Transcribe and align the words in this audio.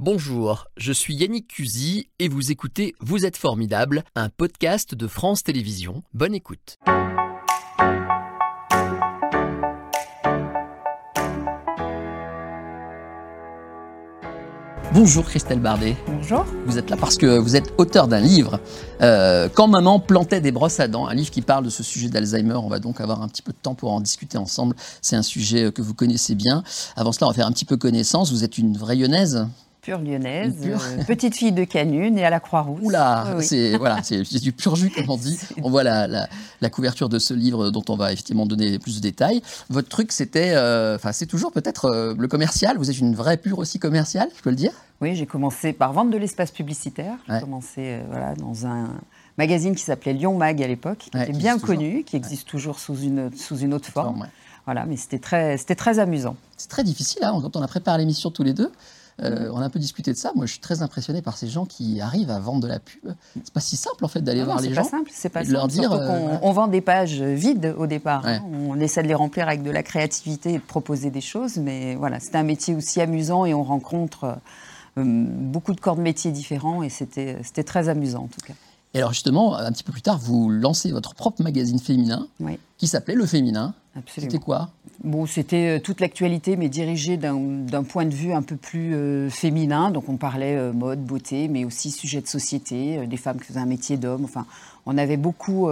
Bonjour, 0.00 0.68
je 0.76 0.92
suis 0.92 1.16
Yannick 1.16 1.48
Cusy 1.48 2.08
et 2.20 2.28
vous 2.28 2.52
écoutez 2.52 2.94
Vous 3.00 3.26
êtes 3.26 3.36
formidable, 3.36 4.04
un 4.14 4.28
podcast 4.28 4.94
de 4.94 5.08
France 5.08 5.42
Télévisions. 5.42 6.04
Bonne 6.14 6.36
écoute. 6.36 6.78
Bonjour 14.94 15.24
Christelle 15.24 15.58
Bardet. 15.58 15.96
Bonjour. 16.06 16.46
Vous 16.64 16.78
êtes 16.78 16.90
là 16.90 16.96
parce 16.96 17.16
que 17.16 17.36
vous 17.36 17.56
êtes 17.56 17.74
auteur 17.76 18.06
d'un 18.06 18.20
livre, 18.20 18.60
euh, 19.02 19.48
Quand 19.52 19.66
maman 19.66 19.98
plantait 19.98 20.40
des 20.40 20.52
brosses 20.52 20.78
à 20.78 20.86
dents, 20.86 21.08
un 21.08 21.14
livre 21.14 21.32
qui 21.32 21.42
parle 21.42 21.64
de 21.64 21.70
ce 21.70 21.82
sujet 21.82 22.08
d'Alzheimer. 22.08 22.54
On 22.54 22.68
va 22.68 22.78
donc 22.78 23.00
avoir 23.00 23.20
un 23.20 23.26
petit 23.26 23.42
peu 23.42 23.50
de 23.50 23.58
temps 23.60 23.74
pour 23.74 23.90
en 23.90 24.00
discuter 24.00 24.38
ensemble. 24.38 24.76
C'est 25.02 25.16
un 25.16 25.22
sujet 25.22 25.72
que 25.72 25.82
vous 25.82 25.94
connaissez 25.94 26.36
bien. 26.36 26.62
Avant 26.94 27.10
cela, 27.10 27.26
on 27.26 27.30
va 27.30 27.34
faire 27.34 27.48
un 27.48 27.52
petit 27.52 27.64
peu 27.64 27.76
connaissance. 27.76 28.30
Vous 28.30 28.44
êtes 28.44 28.58
une 28.58 28.76
vraie 28.76 28.94
lyonnaise? 28.94 29.48
Pure 29.88 30.00
lyonnaise, 30.00 30.54
euh, 30.66 31.02
petite 31.04 31.34
fille 31.34 31.52
de 31.52 31.64
Canune 31.64 32.18
et 32.18 32.24
à 32.26 32.28
la 32.28 32.40
Croix-Rouge. 32.40 32.80
Oula, 32.82 33.36
c'est 33.40 33.78
voilà, 33.78 34.02
c'est 34.02 34.38
du 34.38 34.52
pur 34.52 34.76
jus 34.76 34.90
comme 34.90 35.08
on 35.08 35.16
dit. 35.16 35.38
On 35.62 35.70
voit 35.70 35.82
la, 35.82 36.06
la, 36.06 36.68
couverture 36.68 37.08
de 37.08 37.18
ce 37.18 37.32
livre 37.32 37.70
dont 37.70 37.82
on 37.88 37.96
va 37.96 38.12
effectivement 38.12 38.44
donner 38.44 38.78
plus 38.78 38.96
de 38.96 39.00
détails. 39.00 39.40
Votre 39.70 39.88
truc, 39.88 40.12
c'était, 40.12 40.52
euh, 40.54 40.96
enfin, 40.96 41.12
c'est 41.12 41.24
toujours 41.24 41.52
peut-être 41.52 41.86
euh, 41.86 42.14
le 42.18 42.28
commercial. 42.28 42.76
Vous 42.76 42.90
êtes 42.90 42.98
une 42.98 43.14
vraie 43.14 43.38
pure 43.38 43.58
aussi 43.58 43.78
commerciale, 43.78 44.28
je 44.36 44.42
peux 44.42 44.50
le 44.50 44.56
dire? 44.56 44.72
Oui, 45.00 45.16
j'ai 45.16 45.24
commencé 45.24 45.72
par 45.72 45.94
vendre 45.94 46.10
de 46.10 46.18
l'espace 46.18 46.50
publicitaire. 46.50 47.14
J'ai 47.26 47.40
commencé 47.40 47.96
voilà 48.10 48.34
dans 48.34 48.66
un 48.66 48.90
magazine 49.38 49.74
qui 49.74 49.84
s'appelait 49.84 50.12
Lyon 50.12 50.36
Mag 50.36 50.62
à 50.62 50.66
l'époque, 50.66 50.98
qui 50.98 51.18
était 51.18 51.32
bien 51.32 51.58
connu, 51.58 52.04
qui 52.04 52.16
existe 52.16 52.46
toujours 52.46 52.78
sous 52.78 52.98
une 52.98 53.34
sous 53.34 53.56
une 53.56 53.72
autre 53.72 53.88
forme. 53.88 54.28
Voilà, 54.66 54.84
mais 54.84 54.98
c'était 54.98 55.18
très 55.18 55.56
c'était 55.56 55.76
très 55.76 55.98
amusant. 55.98 56.36
C'est 56.58 56.68
très 56.68 56.84
difficile 56.84 57.24
hein, 57.24 57.38
quand 57.40 57.56
on 57.56 57.62
a 57.62 57.68
préparé 57.68 57.96
l'émission 57.96 58.30
tous 58.30 58.42
les 58.42 58.52
deux. 58.52 58.70
Euh, 59.22 59.50
on 59.52 59.58
a 59.58 59.64
un 59.64 59.70
peu 59.70 59.78
discuté 59.78 60.12
de 60.12 60.16
ça. 60.16 60.32
Moi, 60.34 60.46
je 60.46 60.52
suis 60.52 60.60
très 60.60 60.82
impressionné 60.82 61.22
par 61.22 61.36
ces 61.36 61.48
gens 61.48 61.64
qui 61.64 62.00
arrivent 62.00 62.30
à 62.30 62.38
vendre 62.38 62.60
de 62.60 62.68
la 62.68 62.78
pub. 62.78 63.12
C'est 63.34 63.52
pas 63.52 63.60
si 63.60 63.76
simple 63.76 64.04
en 64.04 64.08
fait 64.08 64.20
d'aller 64.20 64.44
voir 64.44 64.60
les 64.60 64.72
gens. 64.72 64.84
C'est 64.84 64.90
pas 64.90 64.96
simple, 64.96 65.10
c'est 65.12 65.28
pas 65.28 65.40
simple. 65.40 65.52
Leur 65.52 65.68
dire, 65.68 65.92
euh, 65.92 66.36
on, 66.42 66.52
vend 66.52 66.68
des 66.68 66.80
pages 66.80 67.20
vides 67.20 67.74
au 67.76 67.86
départ. 67.86 68.26
Hein. 68.26 68.40
On 68.68 68.78
essaie 68.78 69.02
de 69.02 69.08
les 69.08 69.14
remplir 69.14 69.48
avec 69.48 69.62
de 69.62 69.70
la 69.70 69.82
créativité 69.82 70.54
et 70.54 70.58
de 70.58 70.62
proposer 70.62 71.10
des 71.10 71.20
choses, 71.20 71.56
mais 71.56 71.96
voilà, 71.96 72.20
c'est 72.20 72.36
un 72.36 72.44
métier 72.44 72.74
aussi 72.74 73.00
amusant 73.00 73.44
et 73.44 73.54
on 73.54 73.64
rencontre 73.64 74.38
euh, 74.98 75.02
beaucoup 75.04 75.74
de 75.74 75.80
corps 75.80 75.96
de 75.96 76.02
métiers 76.02 76.30
différents 76.30 76.82
et 76.82 76.88
c'était 76.88 77.42
très 77.64 77.88
amusant 77.88 78.24
en 78.24 78.28
tout 78.28 78.40
cas. 78.46 78.54
Et 78.94 78.98
alors 78.98 79.12
justement, 79.12 79.56
un 79.56 79.70
petit 79.70 79.84
peu 79.84 79.92
plus 79.92 80.02
tard, 80.02 80.18
vous 80.18 80.48
lancez 80.48 80.92
votre 80.92 81.14
propre 81.14 81.42
magazine 81.42 81.78
féminin 81.78 82.26
qui 82.78 82.86
s'appelait 82.86 83.14
Le 83.14 83.26
Féminin. 83.26 83.74
C'était 84.06 84.38
quoi? 84.38 84.70
Bon, 85.04 85.26
c'était 85.26 85.76
euh, 85.76 85.80
toute 85.80 86.00
l'actualité, 86.00 86.56
mais 86.56 86.68
dirigée 86.68 87.16
d'un 87.16 87.84
point 87.84 88.04
de 88.04 88.14
vue 88.14 88.32
un 88.32 88.42
peu 88.42 88.56
plus 88.56 88.94
euh, 88.94 89.30
féminin. 89.30 89.90
Donc 89.90 90.08
on 90.08 90.16
parlait 90.16 90.56
euh, 90.56 90.72
mode, 90.72 91.04
beauté, 91.04 91.46
mais 91.46 91.64
aussi 91.64 91.90
sujet 91.90 92.20
de 92.20 92.26
société, 92.26 93.06
des 93.06 93.16
femmes 93.16 93.38
qui 93.38 93.46
faisaient 93.46 93.60
un 93.60 93.66
métier 93.66 93.96
d'homme. 93.96 94.24
Enfin, 94.24 94.46
on 94.86 94.98
avait 94.98 95.16
beaucoup, 95.16 95.68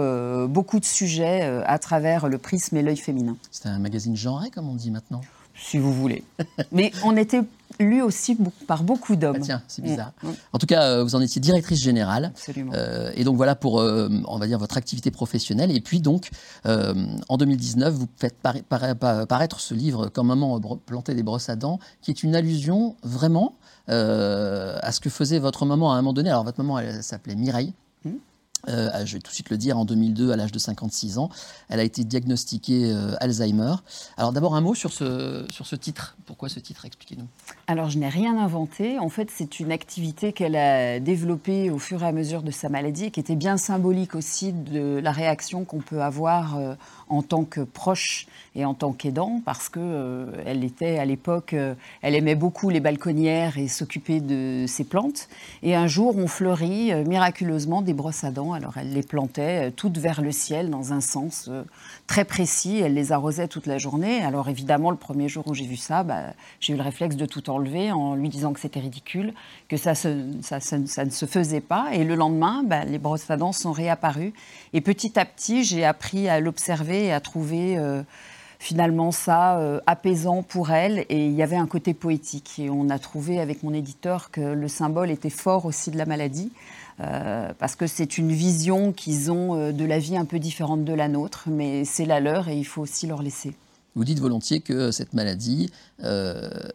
beaucoup 0.47 0.79
de 0.79 0.85
sujets 0.85 1.41
à 1.65 1.79
travers 1.79 2.27
le 2.27 2.37
prisme 2.37 2.77
et 2.77 2.83
l'œil 2.83 2.97
féminin. 2.97 3.35
C'était 3.49 3.69
un 3.69 3.79
magazine 3.79 4.15
genré, 4.15 4.51
comme 4.51 4.69
on 4.69 4.75
dit 4.75 4.91
maintenant 4.91 5.21
si 5.59 5.77
vous 5.77 5.91
voulez. 5.91 6.23
Mais 6.71 6.91
on 7.03 7.17
était 7.17 7.41
lu 7.79 8.01
aussi 8.01 8.37
par 8.67 8.83
beaucoup 8.83 9.15
d'hommes. 9.15 9.37
Ah, 9.39 9.43
tiens, 9.43 9.61
c'est 9.67 9.81
bizarre. 9.81 10.13
Mm, 10.23 10.29
mm. 10.29 10.35
En 10.53 10.59
tout 10.59 10.65
cas, 10.65 10.83
euh, 10.83 11.03
vous 11.03 11.15
en 11.15 11.21
étiez 11.21 11.41
directrice 11.41 11.79
générale. 11.81 12.25
Absolument. 12.25 12.71
Euh, 12.75 13.11
et 13.15 13.23
donc 13.23 13.37
voilà 13.37 13.55
pour, 13.55 13.79
euh, 13.79 14.09
on 14.27 14.37
va 14.37 14.47
dire, 14.47 14.59
votre 14.59 14.77
activité 14.77 15.11
professionnelle. 15.11 15.75
Et 15.75 15.81
puis 15.81 15.99
donc, 16.01 16.29
en 16.65 17.37
2019, 17.37 17.93
vous 17.93 18.07
faites 18.17 18.35
paraître 18.39 19.59
ce 19.59 19.73
livre 19.73 20.09
Quand 20.09 20.23
maman 20.23 20.59
plantait 20.85 21.15
des 21.15 21.23
brosses 21.23 21.49
à 21.49 21.55
dents, 21.55 21.79
qui 22.01 22.11
est 22.11 22.23
une 22.23 22.35
allusion 22.35 22.95
vraiment 23.03 23.55
à 23.87 24.91
ce 24.91 24.99
que 24.99 25.09
faisait 25.09 25.39
votre 25.39 25.65
maman 25.65 25.91
à 25.91 25.95
un 25.95 25.97
moment 25.97 26.13
donné. 26.13 26.29
Alors 26.29 26.43
votre 26.43 26.61
maman, 26.61 26.79
elle 26.79 27.03
s'appelait 27.03 27.35
Mireille. 27.35 27.73
Euh, 28.69 29.05
je 29.05 29.13
vais 29.13 29.19
tout 29.19 29.29
de 29.29 29.35
suite 29.35 29.49
le 29.49 29.57
dire, 29.57 29.77
en 29.77 29.85
2002, 29.85 30.31
à 30.31 30.35
l'âge 30.35 30.51
de 30.51 30.59
56 30.59 31.17
ans, 31.17 31.29
elle 31.69 31.79
a 31.79 31.83
été 31.83 32.03
diagnostiquée 32.03 32.91
euh, 32.91 33.15
Alzheimer. 33.19 33.75
Alors 34.17 34.33
d'abord 34.33 34.55
un 34.55 34.61
mot 34.61 34.75
sur 34.75 34.91
ce, 34.91 35.45
sur 35.51 35.65
ce 35.65 35.75
titre. 35.75 36.17
Pourquoi 36.25 36.49
ce 36.49 36.59
titre? 36.59 36.85
Expliquez-nous. 36.85 37.27
Alors 37.67 37.89
je 37.89 37.97
n'ai 37.97 38.09
rien 38.09 38.37
inventé. 38.37 38.99
En 38.99 39.09
fait, 39.09 39.29
c'est 39.31 39.59
une 39.59 39.71
activité 39.71 40.33
qu'elle 40.33 40.55
a 40.55 40.99
développée 40.99 41.69
au 41.69 41.79
fur 41.79 42.03
et 42.03 42.07
à 42.07 42.11
mesure 42.11 42.41
de 42.41 42.51
sa 42.51 42.69
maladie, 42.69 43.11
qui 43.11 43.19
était 43.19 43.35
bien 43.35 43.57
symbolique 43.57 44.15
aussi 44.15 44.51
de 44.51 44.99
la 44.99 45.11
réaction 45.11 45.63
qu'on 45.63 45.79
peut 45.79 46.01
avoir 46.01 46.57
euh, 46.57 46.75
en 47.09 47.21
tant 47.21 47.43
que 47.43 47.61
proche 47.61 48.27
et 48.55 48.65
en 48.65 48.73
tant 48.73 48.91
qu'aidant, 48.91 49.41
parce 49.45 49.69
que 49.69 50.27
elle 50.45 50.63
était 50.63 50.97
à 50.97 51.05
l'époque, 51.05 51.55
elle 52.01 52.15
aimait 52.15 52.35
beaucoup 52.35 52.69
les 52.69 52.79
balconnières 52.79 53.57
et 53.57 53.67
s'occuper 53.67 54.19
de 54.19 54.65
ses 54.67 54.83
plantes. 54.83 55.29
Et 55.61 55.75
un 55.75 55.87
jour, 55.87 56.17
on 56.17 56.27
fleurit 56.27 56.93
miraculeusement 57.05 57.81
des 57.81 57.93
brosses 57.93 58.23
à 58.23 58.31
dents. 58.31 58.46
Alors 58.53 58.77
elle 58.77 58.93
les 58.93 59.03
plantait 59.03 59.71
toutes 59.71 59.97
vers 59.97 60.21
le 60.21 60.31
ciel 60.31 60.69
dans 60.69 60.93
un 60.93 61.01
sens 61.01 61.49
très 62.07 62.25
précis. 62.25 62.79
Elle 62.79 62.93
les 62.93 63.11
arrosait 63.11 63.47
toute 63.47 63.65
la 63.65 63.77
journée. 63.77 64.21
Alors 64.23 64.49
évidemment, 64.49 64.91
le 64.91 64.97
premier 64.97 65.29
jour 65.29 65.47
où 65.47 65.53
j'ai 65.53 65.65
vu 65.65 65.77
ça, 65.77 66.03
bah, 66.03 66.33
j'ai 66.59 66.73
eu 66.73 66.75
le 66.75 66.81
réflexe 66.81 67.15
de 67.15 67.25
tout 67.25 67.49
enlever 67.49 67.91
en 67.91 68.15
lui 68.15 68.29
disant 68.29 68.53
que 68.53 68.59
c'était 68.59 68.79
ridicule, 68.79 69.33
que 69.67 69.77
ça, 69.77 69.91
ne 69.91 71.09
se 71.09 71.25
faisait 71.25 71.61
pas. 71.61 71.87
Et 71.93 72.03
le 72.03 72.15
lendemain, 72.15 72.63
bah, 72.63 72.85
les 72.85 72.97
brosses 72.97 73.29
à 73.29 73.37
dents 73.37 73.51
sont 73.51 73.71
réapparues. 73.71 74.33
Et 74.73 74.81
petit 74.81 75.19
à 75.19 75.25
petit, 75.25 75.63
j'ai 75.63 75.85
appris 75.85 76.29
à 76.29 76.39
l'observer 76.39 77.05
et 77.05 77.13
à 77.13 77.19
trouver 77.19 77.77
euh, 77.77 78.03
finalement 78.59 79.11
ça 79.11 79.59
euh, 79.59 79.79
apaisant 79.85 80.43
pour 80.43 80.71
elle. 80.71 81.05
Et 81.09 81.25
il 81.25 81.33
y 81.33 81.43
avait 81.43 81.55
un 81.55 81.67
côté 81.67 81.93
poétique. 81.93 82.59
Et 82.59 82.69
on 82.69 82.89
a 82.89 82.99
trouvé 82.99 83.39
avec 83.39 83.63
mon 83.63 83.73
éditeur 83.73 84.31
que 84.31 84.41
le 84.41 84.67
symbole 84.67 85.11
était 85.11 85.29
fort 85.29 85.65
aussi 85.65 85.91
de 85.91 85.97
la 85.97 86.05
maladie. 86.05 86.51
Euh, 86.99 87.51
parce 87.59 87.75
que 87.75 87.85
c'est 87.85 88.17
une 88.17 88.31
vision 88.31 88.91
qu'ils 88.91 89.31
ont 89.31 89.71
de 89.71 89.85
la 89.85 89.99
vie 89.99 90.17
un 90.17 90.25
peu 90.25 90.39
différente 90.39 90.83
de 90.83 90.93
la 90.93 91.07
nôtre, 91.07 91.43
mais 91.47 91.85
c'est 91.85 92.05
la 92.05 92.19
leur 92.19 92.47
et 92.47 92.57
il 92.57 92.65
faut 92.65 92.81
aussi 92.81 93.05
leur 93.05 93.21
laisser. 93.21 93.53
Vous 93.95 94.03
dites 94.03 94.19
volontiers 94.19 94.61
que 94.61 94.91
cette 94.91 95.13
maladie, 95.13 95.71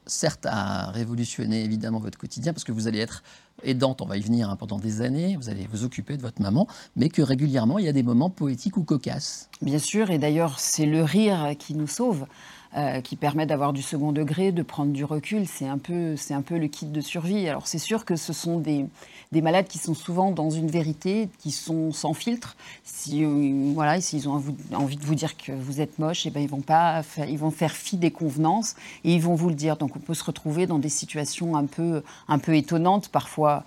certes, 0.06 0.47
a 0.47 0.91
révolutionné 0.91 1.65
évidemment 1.65 1.98
votre 1.98 2.19
quotidien, 2.19 2.53
parce 2.53 2.65
que 2.65 2.72
vous 2.72 2.88
allez 2.88 2.98
être 2.98 3.22
aidante, 3.62 4.02
on 4.02 4.06
va 4.06 4.16
y 4.16 4.20
venir 4.20 4.50
hein, 4.50 4.56
pendant 4.56 4.78
des 4.78 5.02
années, 5.02 5.36
vous 5.36 5.48
allez 5.48 5.66
vous 5.70 5.84
occuper 5.84 6.16
de 6.16 6.22
votre 6.22 6.42
maman, 6.42 6.66
mais 6.96 7.08
que 7.08 7.22
régulièrement, 7.22 7.78
il 7.78 7.84
y 7.84 7.88
a 7.88 7.92
des 7.92 8.02
moments 8.02 8.30
poétiques 8.30 8.76
ou 8.76 8.84
cocasses. 8.84 9.48
Bien 9.60 9.78
sûr, 9.78 10.10
et 10.10 10.18
d'ailleurs, 10.18 10.58
c'est 10.58 10.86
le 10.86 11.02
rire 11.02 11.54
qui 11.58 11.74
nous 11.74 11.86
sauve. 11.86 12.26
Euh, 12.75 13.03
qui 13.03 13.16
permet 13.16 13.44
d'avoir 13.44 13.75
du 13.75 13.83
second 13.83 14.12
degré, 14.12 14.50
de 14.50 14.62
prendre 14.62 14.93
du 14.93 15.05
recul. 15.05 15.47
C'est 15.47 15.69
un 15.69 15.77
peu, 15.77 16.16
c'est 16.16 16.33
un 16.33 16.41
peu 16.41 16.56
le 16.56 16.69
kit 16.69 16.87
de 16.87 17.03
survie. 17.03 17.47
Alors 17.47 17.66
c'est 17.66 17.78
sûr 17.78 18.06
que 18.06 18.16
ce 18.16 18.33
sont 18.33 18.60
des, 18.60 18.87
des, 19.31 19.43
malades 19.43 19.66
qui 19.66 19.77
sont 19.77 19.93
souvent 19.93 20.31
dans 20.31 20.49
une 20.49 20.69
vérité, 20.69 21.28
qui 21.38 21.50
sont 21.50 21.93
sans 21.93 22.15
filtre. 22.15 22.56
Si 22.83 23.27
euh, 23.27 23.72
voilà, 23.75 24.00
s'ils 24.00 24.27
ont 24.27 24.43
envie 24.72 24.97
de 24.97 25.05
vous 25.05 25.15
dire 25.15 25.37
que 25.37 25.53
vous 25.53 25.83
êtes 25.83 25.99
moche, 25.99 26.25
et 26.25 26.31
eh 26.31 26.33
ben 26.33 26.41
ils 26.41 26.49
vont 26.49 26.62
pas, 26.62 27.03
faire, 27.03 27.28
ils 27.28 27.38
vont 27.38 27.50
faire 27.50 27.72
fi 27.72 27.99
des 27.99 28.10
convenances 28.10 28.75
et 29.04 29.12
ils 29.15 29.21
vont 29.21 29.34
vous 29.34 29.50
le 29.50 29.54
dire. 29.54 29.77
Donc 29.77 29.94
on 29.97 30.00
peut 30.00 30.15
se 30.15 30.25
retrouver 30.25 30.66
dans 30.66 30.78
des 30.78 30.89
situations 30.89 31.56
un 31.56 31.66
peu, 31.66 32.03
un 32.27 32.39
peu 32.39 32.56
étonnantes, 32.56 33.10
parfois 33.10 33.65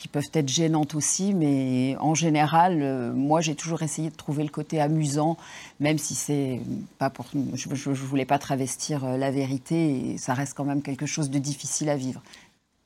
qui 0.00 0.08
peuvent 0.08 0.30
être 0.32 0.48
gênantes 0.48 0.94
aussi, 0.94 1.34
mais 1.34 1.94
en 2.00 2.14
général, 2.14 2.80
euh, 2.80 3.12
moi 3.12 3.42
j'ai 3.42 3.54
toujours 3.54 3.82
essayé 3.82 4.08
de 4.08 4.16
trouver 4.16 4.44
le 4.44 4.48
côté 4.48 4.80
amusant, 4.80 5.36
même 5.78 5.98
si 5.98 6.14
c'est 6.14 6.58
pas 6.98 7.10
pour. 7.10 7.26
Je 7.54 7.68
ne 7.68 7.94
voulais 7.94 8.24
pas 8.24 8.38
travestir 8.38 9.04
euh, 9.04 9.18
la 9.18 9.30
vérité, 9.30 10.14
et 10.14 10.18
ça 10.18 10.32
reste 10.32 10.54
quand 10.54 10.64
même 10.64 10.80
quelque 10.80 11.04
chose 11.04 11.28
de 11.28 11.38
difficile 11.38 11.90
à 11.90 11.96
vivre 11.96 12.22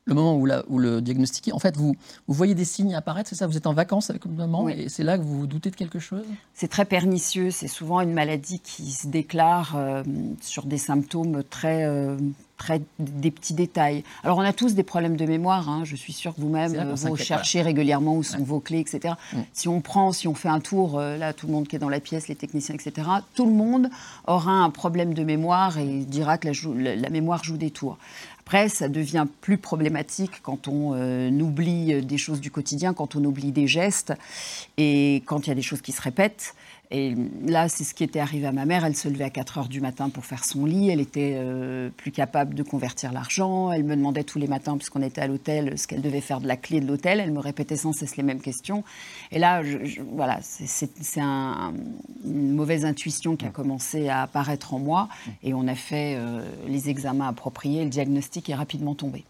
le 0.05 0.13
moment 0.13 0.35
où, 0.35 0.47
où 0.67 0.79
le 0.79 1.01
diagnostiqué, 1.01 1.51
en 1.51 1.59
fait, 1.59 1.75
vous, 1.77 1.95
vous 2.27 2.33
voyez 2.33 2.53
des 2.53 2.65
signes 2.65 2.93
apparaître, 2.93 3.29
c'est 3.29 3.35
ça 3.35 3.47
Vous 3.47 3.57
êtes 3.57 3.67
en 3.67 3.73
vacances 3.73 4.11
avec 4.11 4.25
le 4.25 4.31
maman 4.31 4.69
et 4.69 4.87
c'est 4.87 5.03
là 5.03 5.17
que 5.17 5.23
vous 5.23 5.39
vous 5.39 5.47
doutez 5.47 5.71
de 5.71 5.75
quelque 5.75 5.99
chose? 5.99 6.23
C'est 6.53 6.67
très 6.67 6.85
pernicieux. 6.85 7.49
C'est 7.49 7.67
souvent 7.67 7.99
une 8.01 8.13
maladie 8.13 8.59
qui 8.59 8.91
se 8.91 9.07
déclare 9.07 9.73
euh, 9.75 10.03
sur 10.41 10.65
des 10.65 10.77
symptômes 10.77 11.43
très, 11.49 11.85
euh, 11.85 12.17
très 12.57 12.83
des 12.99 13.31
petits 13.31 13.55
détails. 13.55 14.03
Alors, 14.23 14.37
on 14.37 14.41
a 14.41 14.53
tous 14.53 14.75
des 14.75 14.83
problèmes 14.83 15.17
de 15.17 15.25
mémoire. 15.25 15.69
Hein. 15.69 15.81
Je 15.85 15.95
suis 15.95 16.13
sûre 16.13 16.35
que 16.35 16.41
vous-même, 16.41 16.75
euh, 16.75 16.93
vous 16.93 17.17
cherchez 17.17 17.63
régulièrement 17.63 18.15
où 18.15 18.21
sont 18.21 18.43
vos 18.43 18.59
clés, 18.59 18.81
etc. 18.81 19.15
Mm. 19.33 19.37
Si 19.53 19.67
on 19.67 19.81
prend, 19.81 20.11
si 20.11 20.27
on 20.27 20.35
fait 20.35 20.49
un 20.49 20.59
tour, 20.59 20.99
là, 20.99 21.33
tout 21.33 21.47
le 21.47 21.53
monde 21.53 21.67
qui 21.67 21.75
est 21.77 21.79
dans 21.79 21.89
la 21.89 21.99
pièce, 21.99 22.27
les 22.27 22.35
techniciens, 22.35 22.75
etc., 22.75 23.07
tout 23.33 23.47
le 23.47 23.53
monde 23.53 23.89
aura 24.27 24.51
un 24.51 24.69
problème 24.69 25.15
de 25.15 25.23
mémoire 25.23 25.79
et 25.79 26.05
dira 26.05 26.37
que 26.37 26.47
la, 26.47 26.95
la 26.95 27.09
mémoire 27.09 27.43
joue 27.43 27.57
des 27.57 27.71
tours. 27.71 27.97
Après, 28.47 28.69
ça 28.69 28.89
devient 28.89 29.25
plus 29.41 29.57
problématique 29.57 30.43
quand 30.43 30.67
on 30.67 30.93
euh, 30.93 31.31
oublie 31.31 32.03
des 32.03 32.17
choses 32.19 32.39
du 32.39 32.51
quotidien, 32.51 32.93
quand 32.93 33.15
on 33.15 33.23
oublie 33.25 33.51
des 33.51 33.65
gestes 33.65 34.13
et 34.77 35.23
quand 35.25 35.47
il 35.47 35.49
y 35.49 35.51
a 35.51 35.55
des 35.55 35.63
choses 35.63 35.81
qui 35.81 35.91
se 35.91 36.01
répètent. 36.01 36.53
Et 36.91 37.15
là, 37.43 37.67
c'est 37.67 37.83
ce 37.83 37.93
qui 37.93 38.03
était 38.03 38.19
arrivé 38.19 38.45
à 38.45 38.51
ma 38.51 38.65
mère. 38.65 38.85
Elle 38.85 38.95
se 38.95 39.07
levait 39.07 39.23
à 39.23 39.29
4 39.29 39.57
heures 39.57 39.67
du 39.67 39.81
matin 39.81 40.09
pour 40.09 40.25
faire 40.25 40.45
son 40.45 40.65
lit. 40.65 40.89
Elle 40.89 41.01
était 41.01 41.33
euh, 41.35 41.89
plus 41.89 42.11
capable 42.11 42.53
de 42.53 42.63
convertir 42.63 43.11
l'argent. 43.11 43.71
Elle 43.71 43.83
me 43.83 43.95
demandait 43.95 44.23
tous 44.23 44.39
les 44.39 44.47
matins, 44.47 44.77
puisqu'on 44.77 45.01
était 45.01 45.21
à 45.21 45.27
l'hôtel, 45.27 45.77
ce 45.77 45.87
qu'elle 45.87 46.01
devait 46.01 46.21
faire 46.21 46.41
de 46.41 46.47
la 46.47 46.57
clé 46.57 46.79
de 46.79 46.87
l'hôtel. 46.87 47.19
Elle 47.19 47.31
me 47.31 47.39
répétait 47.39 47.75
sans 47.75 47.93
cesse 47.93 48.17
les 48.17 48.23
mêmes 48.23 48.41
questions. 48.41 48.83
Et 49.31 49.39
là, 49.39 49.61
voilà, 50.11 50.39
c'est 50.41 50.89
une 51.17 52.51
mauvaise 52.53 52.85
intuition 52.85 53.35
qui 53.35 53.45
a 53.45 53.49
commencé 53.49 54.07
à 54.09 54.23
apparaître 54.23 54.73
en 54.73 54.79
moi. 54.79 55.09
Et 55.43 55.53
on 55.53 55.67
a 55.67 55.75
fait 55.75 56.15
euh, 56.17 56.45
les 56.67 56.89
examens 56.89 57.27
appropriés. 57.27 57.83
Le 57.83 57.89
diagnostic 57.89 58.49
est 58.49 58.55
rapidement 58.55 58.95
tombé. 58.95 59.23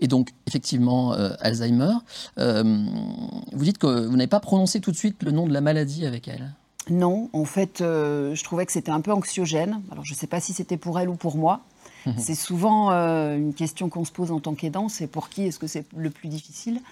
et 0.00 0.08
donc 0.08 0.30
effectivement 0.46 1.12
Alzheimer. 1.40 1.94
vous 2.36 3.64
dites 3.64 3.78
que 3.78 4.06
vous 4.06 4.16
n'avez 4.16 4.26
pas 4.26 4.40
prononcé 4.40 4.80
tout 4.80 4.90
de 4.90 4.96
suite 4.96 5.22
le 5.22 5.30
nom 5.30 5.46
de 5.46 5.52
la 5.52 5.60
maladie 5.60 6.06
avec 6.06 6.28
elle. 6.28 6.54
Non, 6.90 7.30
en 7.32 7.44
fait, 7.44 7.76
je 7.80 8.44
trouvais 8.44 8.66
que 8.66 8.72
c'était 8.72 8.90
un 8.90 9.00
peu 9.00 9.12
anxiogène. 9.12 9.82
Alors 9.90 10.04
je 10.04 10.12
ne 10.12 10.16
sais 10.16 10.26
pas 10.26 10.40
si 10.40 10.52
c'était 10.52 10.76
pour 10.76 10.98
elle 11.00 11.08
ou 11.08 11.14
pour 11.14 11.36
moi. 11.36 11.60
C'est 12.18 12.34
souvent 12.34 12.90
une 12.90 13.54
question 13.54 13.88
qu'on 13.88 14.04
se 14.04 14.12
pose 14.12 14.30
en 14.30 14.38
tant 14.38 14.54
qu'aidant, 14.54 14.90
c'est 14.90 15.06
pour 15.06 15.30
qui 15.30 15.46
est-ce 15.46 15.58
que 15.58 15.66
c'est 15.66 15.86
le 15.96 16.10
plus 16.10 16.28
difficile? 16.28 16.82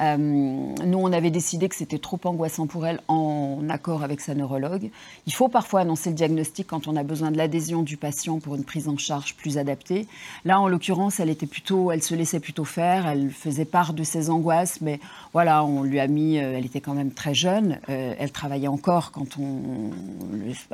Euh, 0.00 0.16
nous, 0.16 0.98
on 0.98 1.12
avait 1.12 1.30
décidé 1.30 1.68
que 1.68 1.74
c'était 1.74 1.98
trop 1.98 2.18
angoissant 2.24 2.66
pour 2.66 2.86
elle 2.86 3.00
en 3.08 3.60
accord 3.68 4.02
avec 4.02 4.20
sa 4.20 4.34
neurologue. 4.34 4.90
Il 5.26 5.32
faut 5.32 5.48
parfois 5.48 5.80
annoncer 5.80 6.10
le 6.10 6.16
diagnostic 6.16 6.66
quand 6.66 6.88
on 6.88 6.96
a 6.96 7.02
besoin 7.02 7.30
de 7.30 7.36
l'adhésion 7.36 7.82
du 7.82 7.96
patient 7.96 8.38
pour 8.38 8.56
une 8.56 8.64
prise 8.64 8.88
en 8.88 8.96
charge 8.96 9.34
plus 9.36 9.58
adaptée. 9.58 10.06
Là, 10.44 10.60
en 10.60 10.68
l'occurrence, 10.68 11.20
elle 11.20 11.30
était 11.30 11.46
plutôt, 11.46 11.92
elle 11.92 12.02
se 12.02 12.14
laissait 12.14 12.40
plutôt 12.40 12.64
faire. 12.64 13.06
Elle 13.06 13.30
faisait 13.30 13.64
part 13.64 13.92
de 13.94 14.02
ses 14.02 14.30
angoisses, 14.30 14.80
mais 14.80 15.00
voilà, 15.32 15.64
on 15.64 15.82
lui 15.82 16.00
a 16.00 16.06
mis. 16.06 16.38
Euh, 16.38 16.56
elle 16.56 16.66
était 16.66 16.80
quand 16.80 16.94
même 16.94 17.12
très 17.12 17.34
jeune. 17.34 17.78
Euh, 17.88 18.14
elle 18.18 18.32
travaillait 18.32 18.68
encore 18.68 19.12
quand 19.12 19.38
on, 19.38 19.90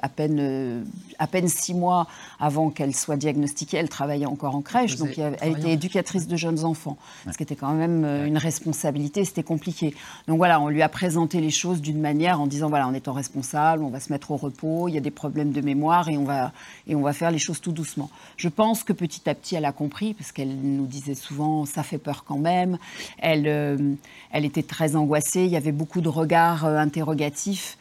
à 0.01 0.09
peine, 0.09 0.85
à 1.19 1.27
peine 1.27 1.49
six 1.49 1.75
mois 1.75 2.07
avant 2.41 2.71
qu'elle 2.71 2.95
soit 2.95 3.17
diagnostiquée, 3.17 3.77
elle 3.77 3.89
travaillait 3.89 4.27
encore 4.27 4.55
en 4.55 4.63
crèche. 4.63 4.97
Donc, 4.97 5.19
elle 5.19 5.53
était 5.59 5.73
éducatrice 5.73 6.27
de 6.27 6.37
jeunes 6.37 6.65
enfants, 6.65 6.97
ce 7.31 7.37
qui 7.37 7.43
était 7.43 7.57
quand 7.57 7.73
même 7.73 8.05
une 8.05 8.39
responsabilité 8.39 9.12
c'était 9.15 9.43
compliqué. 9.43 9.95
Donc 10.27 10.39
voilà, 10.39 10.61
on 10.61 10.69
lui 10.69 10.83
a 10.83 10.89
présenté 10.89 11.41
les 11.41 11.51
choses 11.51 11.81
d'une 11.81 12.01
manière 12.01 12.41
en 12.41 12.47
disant 12.47 12.69
voilà, 12.69 12.87
en 12.87 12.95
étant 12.95 13.13
responsable, 13.13 13.83
on 13.83 13.91
va 13.91 14.01
se 14.01 14.13
mettre 14.13 14.31
au 14.31 14.37
repos, 14.37 14.89
il 14.89 14.95
y 14.95 14.99
a 14.99 15.01
des 15.01 15.11
problèmes 15.11 15.53
de 15.53 15.61
mémoire 15.61 16.09
et 16.09 16.17
on 16.17 16.25
va, 16.25 16.53
et 16.87 16.95
on 16.95 17.03
va 17.03 17.13
faire 17.13 17.31
les 17.31 17.39
choses 17.39 17.61
tout 17.61 17.73
doucement. 17.73 18.11
Je 18.37 18.49
pense 18.49 18.83
que 18.85 18.93
petit 18.93 19.29
à 19.29 19.35
petit, 19.35 19.55
elle 19.55 19.65
a 19.65 19.73
compris, 19.73 20.15
parce 20.15 20.33
qu'elle 20.33 20.57
nous 20.57 20.87
disait 20.87 21.15
souvent 21.15 21.65
ça 21.67 21.83
fait 21.83 21.99
peur 21.99 22.25
quand 22.27 22.39
même. 22.39 22.79
Elle, 23.19 23.47
euh, 23.47 23.95
elle 24.31 24.45
était 24.45 24.63
très 24.63 24.97
angoissée, 24.97 25.45
il 25.45 25.51
y 25.51 25.57
avait 25.57 25.73
beaucoup 25.73 26.01
de 26.01 26.09
regards 26.09 26.65
euh, 26.65 26.77
interrogatifs. 26.77 27.77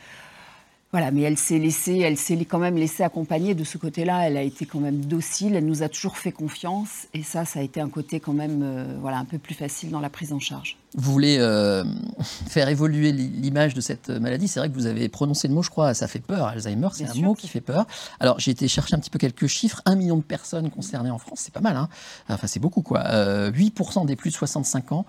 Voilà, 0.91 1.09
mais 1.11 1.21
elle 1.21 1.37
s'est 1.37 1.57
laissée, 1.57 1.99
elle 1.99 2.17
s'est 2.17 2.43
quand 2.43 2.59
même 2.59 2.75
laissée 2.75 3.03
accompagner 3.03 3.55
de 3.55 3.63
ce 3.63 3.77
côté-là. 3.77 4.27
Elle 4.27 4.35
a 4.35 4.41
été 4.41 4.65
quand 4.65 4.81
même 4.81 5.05
docile, 5.05 5.55
elle 5.55 5.65
nous 5.65 5.83
a 5.83 5.89
toujours 5.89 6.17
fait 6.17 6.33
confiance, 6.33 7.07
et 7.13 7.23
ça, 7.23 7.45
ça 7.45 7.59
a 7.59 7.63
été 7.63 7.79
un 7.79 7.87
côté 7.87 8.19
quand 8.19 8.33
même, 8.33 8.61
euh, 8.61 8.97
voilà, 8.99 9.17
un 9.17 9.23
peu 9.23 9.37
plus 9.37 9.55
facile 9.55 9.89
dans 9.89 10.01
la 10.01 10.09
prise 10.09 10.33
en 10.33 10.39
charge. 10.39 10.75
Vous 10.93 11.13
voulez 11.13 11.37
euh, 11.39 11.85
faire 12.47 12.67
évoluer 12.67 13.13
l'image 13.13 13.73
de 13.73 13.79
cette 13.79 14.09
maladie? 14.09 14.49
C'est 14.49 14.59
vrai 14.59 14.69
que 14.69 14.73
vous 14.73 14.85
avez 14.85 15.07
prononcé 15.07 15.47
le 15.47 15.53
mot, 15.53 15.63
je 15.63 15.69
crois, 15.69 15.93
ça 15.93 16.09
fait 16.09 16.19
peur. 16.19 16.47
Alzheimer, 16.47 16.89
c'est 16.93 17.09
un 17.09 17.21
mot 17.21 17.35
qui 17.35 17.47
fait 17.47 17.61
peur. 17.61 17.87
Alors, 18.19 18.37
j'ai 18.39 18.51
été 18.51 18.67
chercher 18.67 18.95
un 18.95 18.99
petit 18.99 19.09
peu 19.09 19.19
quelques 19.19 19.47
chiffres. 19.47 19.81
Un 19.85 19.95
million 19.95 20.17
de 20.17 20.23
personnes 20.23 20.69
concernées 20.69 21.11
en 21.11 21.19
France, 21.19 21.39
c'est 21.43 21.53
pas 21.53 21.61
mal, 21.61 21.77
hein 21.77 21.87
Enfin, 22.27 22.47
c'est 22.47 22.59
beaucoup, 22.59 22.81
quoi. 22.81 23.01
8% 23.03 24.03
euh, 24.03 24.05
des 24.05 24.17
plus 24.17 24.31
de 24.31 24.35
65 24.35 24.91
ans 24.91 25.05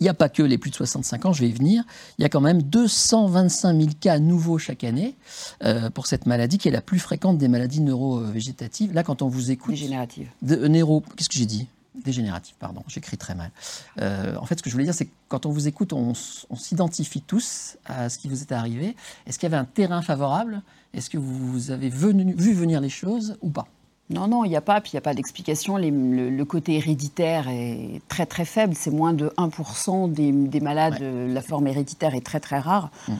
il 0.00 0.04
n'y 0.04 0.08
a 0.08 0.14
pas 0.14 0.28
que 0.28 0.42
les 0.42 0.58
plus 0.58 0.70
de 0.70 0.76
65 0.76 1.26
ans, 1.26 1.32
je 1.32 1.40
vais 1.40 1.48
y 1.48 1.52
venir. 1.52 1.84
Il 2.18 2.22
y 2.22 2.24
a 2.24 2.28
quand 2.28 2.40
même 2.40 2.62
225 2.62 3.80
000 3.80 3.92
cas 4.00 4.18
nouveaux 4.18 4.58
chaque 4.58 4.84
année 4.84 5.14
euh, 5.62 5.88
pour 5.90 6.06
cette 6.06 6.26
maladie 6.26 6.58
qui 6.58 6.68
est 6.68 6.72
la 6.72 6.80
plus 6.80 6.98
fréquente 6.98 7.38
des 7.38 7.48
maladies 7.48 7.80
neurovégétatives. 7.80 8.92
Là, 8.92 9.02
quand 9.02 9.22
on 9.22 9.28
vous 9.28 9.50
écoute. 9.50 9.70
Dégénérative. 9.70 10.28
De, 10.42 10.56
euh, 10.56 10.68
neuro, 10.68 11.02
qu'est-ce 11.16 11.28
que 11.28 11.36
j'ai 11.36 11.46
dit? 11.46 11.68
Dégénérative, 12.04 12.56
pardon, 12.58 12.82
j'écris 12.88 13.16
très 13.16 13.36
mal. 13.36 13.52
Euh, 14.00 14.34
en 14.36 14.46
fait, 14.46 14.58
ce 14.58 14.64
que 14.64 14.68
je 14.68 14.74
voulais 14.74 14.84
dire, 14.84 14.94
c'est 14.94 15.06
que 15.06 15.12
quand 15.28 15.46
on 15.46 15.50
vous 15.50 15.68
écoute, 15.68 15.92
on, 15.92 16.12
on 16.50 16.56
s'identifie 16.56 17.22
tous 17.22 17.76
à 17.84 18.08
ce 18.08 18.18
qui 18.18 18.28
vous 18.28 18.42
est 18.42 18.50
arrivé. 18.50 18.96
Est-ce 19.26 19.38
qu'il 19.38 19.48
y 19.48 19.52
avait 19.54 19.60
un 19.60 19.64
terrain 19.64 20.02
favorable? 20.02 20.62
Est-ce 20.92 21.08
que 21.08 21.18
vous 21.18 21.70
avez 21.70 21.88
venu, 21.88 22.34
vu 22.36 22.52
venir 22.52 22.80
les 22.80 22.88
choses 22.88 23.36
ou 23.42 23.50
pas? 23.50 23.68
Non, 24.10 24.28
non, 24.28 24.44
il 24.44 24.50
n'y 24.50 24.56
a 24.56 24.60
pas, 24.60 24.80
puis 24.80 24.90
il 24.92 24.96
n'y 24.96 24.98
a 24.98 25.02
pas 25.02 25.14
d'explication. 25.14 25.78
Le, 25.78 26.44
côté 26.44 26.74
héréditaire 26.74 27.48
est 27.48 28.02
très 28.08 28.26
très 28.26 28.44
faible. 28.44 28.74
C'est 28.76 28.90
moins 28.90 29.14
de 29.14 29.32
1% 29.38 30.12
des, 30.12 30.60
malades. 30.60 31.00
La 31.00 31.40
forme 31.40 31.66
héréditaire 31.66 32.14
est 32.14 32.24
très 32.24 32.40
très 32.40 32.58
rare. 32.58 32.90
Mm. 33.08 33.14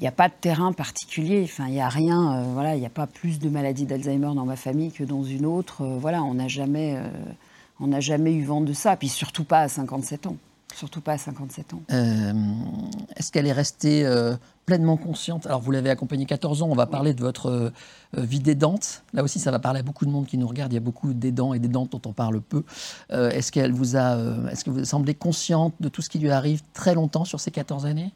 Il 0.00 0.04
n'y 0.04 0.08
a 0.08 0.12
pas 0.12 0.28
de 0.28 0.34
terrain 0.40 0.72
particulier. 0.72 1.42
Enfin, 1.44 1.66
il 1.66 1.72
n'y 1.72 1.80
a 1.82 1.90
rien. 1.90 2.32
Euh, 2.32 2.44
voilà, 2.54 2.74
il 2.74 2.80
n'y 2.80 2.86
a 2.86 2.90
pas 2.90 3.06
plus 3.06 3.38
de 3.38 3.50
maladies 3.50 3.84
d'Alzheimer 3.84 4.34
dans 4.34 4.46
ma 4.46 4.56
famille 4.56 4.92
que 4.92 5.04
dans 5.04 5.22
une 5.22 5.44
autre. 5.44 5.82
Euh, 5.82 5.98
voilà, 6.00 6.22
on 6.22 6.32
n'a 6.32 6.48
jamais, 6.48 6.94
euh, 6.96 7.06
on 7.80 7.88
n'a 7.88 8.00
jamais 8.00 8.32
eu 8.32 8.42
vent 8.42 8.62
de 8.62 8.72
ça. 8.72 8.96
Puis 8.96 9.10
surtout 9.10 9.44
pas 9.44 9.60
à 9.60 9.68
57 9.68 10.26
ans. 10.26 10.36
Surtout 10.76 11.00
pas 11.00 11.12
à 11.12 11.18
57 11.18 11.74
ans. 11.74 11.82
Est-ce 13.16 13.32
qu'elle 13.32 13.46
est 13.46 13.52
restée 13.52 14.04
pleinement 14.66 14.96
consciente? 14.96 15.46
Alors, 15.46 15.60
vous 15.60 15.72
l'avez 15.72 15.90
accompagnée 15.90 16.26
14 16.26 16.62
ans, 16.62 16.68
on 16.70 16.74
va 16.74 16.86
parler 16.86 17.12
de 17.12 17.20
votre 17.20 17.72
euh, 18.16 18.22
vie 18.22 18.40
d'aidante. 18.40 19.02
Là 19.12 19.22
aussi, 19.22 19.38
ça 19.38 19.50
va 19.50 19.58
parler 19.58 19.80
à 19.80 19.82
beaucoup 19.82 20.04
de 20.04 20.10
monde 20.10 20.26
qui 20.26 20.36
nous 20.36 20.46
regarde. 20.46 20.72
Il 20.72 20.74
y 20.74 20.78
a 20.78 20.80
beaucoup 20.80 21.12
d'aidants 21.12 21.54
et 21.54 21.58
d'aidantes 21.58 21.92
dont 21.92 22.02
on 22.06 22.12
parle 22.12 22.40
peu. 22.40 22.64
Euh, 23.12 23.30
est-ce 23.30 23.52
qu'elle 23.52 23.72
vous 23.72 23.96
a, 23.96 24.16
euh, 24.16 24.48
est-ce 24.48 24.64
que 24.64 24.70
vous 24.70 24.84
semblez 24.84 25.14
consciente 25.14 25.74
de 25.80 25.88
tout 25.88 26.02
ce 26.02 26.10
qui 26.10 26.18
lui 26.18 26.30
arrive 26.30 26.62
très 26.72 26.94
longtemps 26.94 27.24
sur 27.24 27.40
ces 27.40 27.50
14 27.50 27.86
années? 27.86 28.12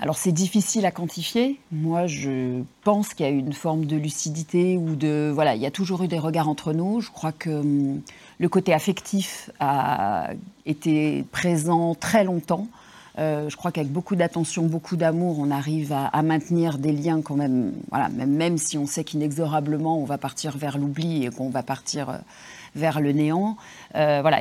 Alors 0.00 0.16
c'est 0.16 0.32
difficile 0.32 0.86
à 0.86 0.90
quantifier. 0.90 1.58
Moi, 1.70 2.06
je 2.06 2.62
pense 2.82 3.14
qu'il 3.14 3.26
y 3.26 3.28
a 3.28 3.32
eu 3.32 3.38
une 3.38 3.52
forme 3.52 3.86
de 3.86 3.96
lucidité 3.96 4.76
ou 4.76 4.96
de 4.96 5.30
voilà, 5.32 5.54
il 5.54 5.62
y 5.62 5.66
a 5.66 5.70
toujours 5.70 6.02
eu 6.02 6.08
des 6.08 6.18
regards 6.18 6.48
entre 6.48 6.72
nous. 6.72 7.00
Je 7.00 7.10
crois 7.10 7.32
que 7.32 7.50
hum, 7.50 8.00
le 8.38 8.48
côté 8.48 8.72
affectif 8.72 9.50
a 9.60 10.30
été 10.66 11.24
présent 11.30 11.94
très 11.94 12.24
longtemps. 12.24 12.66
Euh, 13.18 13.50
je 13.50 13.56
crois 13.56 13.70
qu'avec 13.72 13.92
beaucoup 13.92 14.16
d'attention, 14.16 14.64
beaucoup 14.64 14.96
d'amour, 14.96 15.38
on 15.38 15.50
arrive 15.50 15.92
à, 15.92 16.22
maintenir 16.22 16.78
des 16.78 16.92
liens 16.92 17.20
quand 17.20 17.36
même, 17.36 17.74
voilà, 17.90 18.08
même, 18.08 18.30
même 18.30 18.56
si 18.56 18.78
on 18.78 18.86
sait 18.86 19.04
qu'inexorablement 19.04 19.98
on 19.98 20.04
va 20.04 20.16
partir 20.16 20.56
vers 20.56 20.78
l'oubli 20.78 21.26
et 21.26 21.30
qu'on 21.30 21.50
va 21.50 21.62
partir 21.62 22.08
euh, 22.08 22.16
vers 22.74 23.00
le 23.00 23.12
néant. 23.12 23.56
Euh, 23.94 24.20
voilà, 24.22 24.40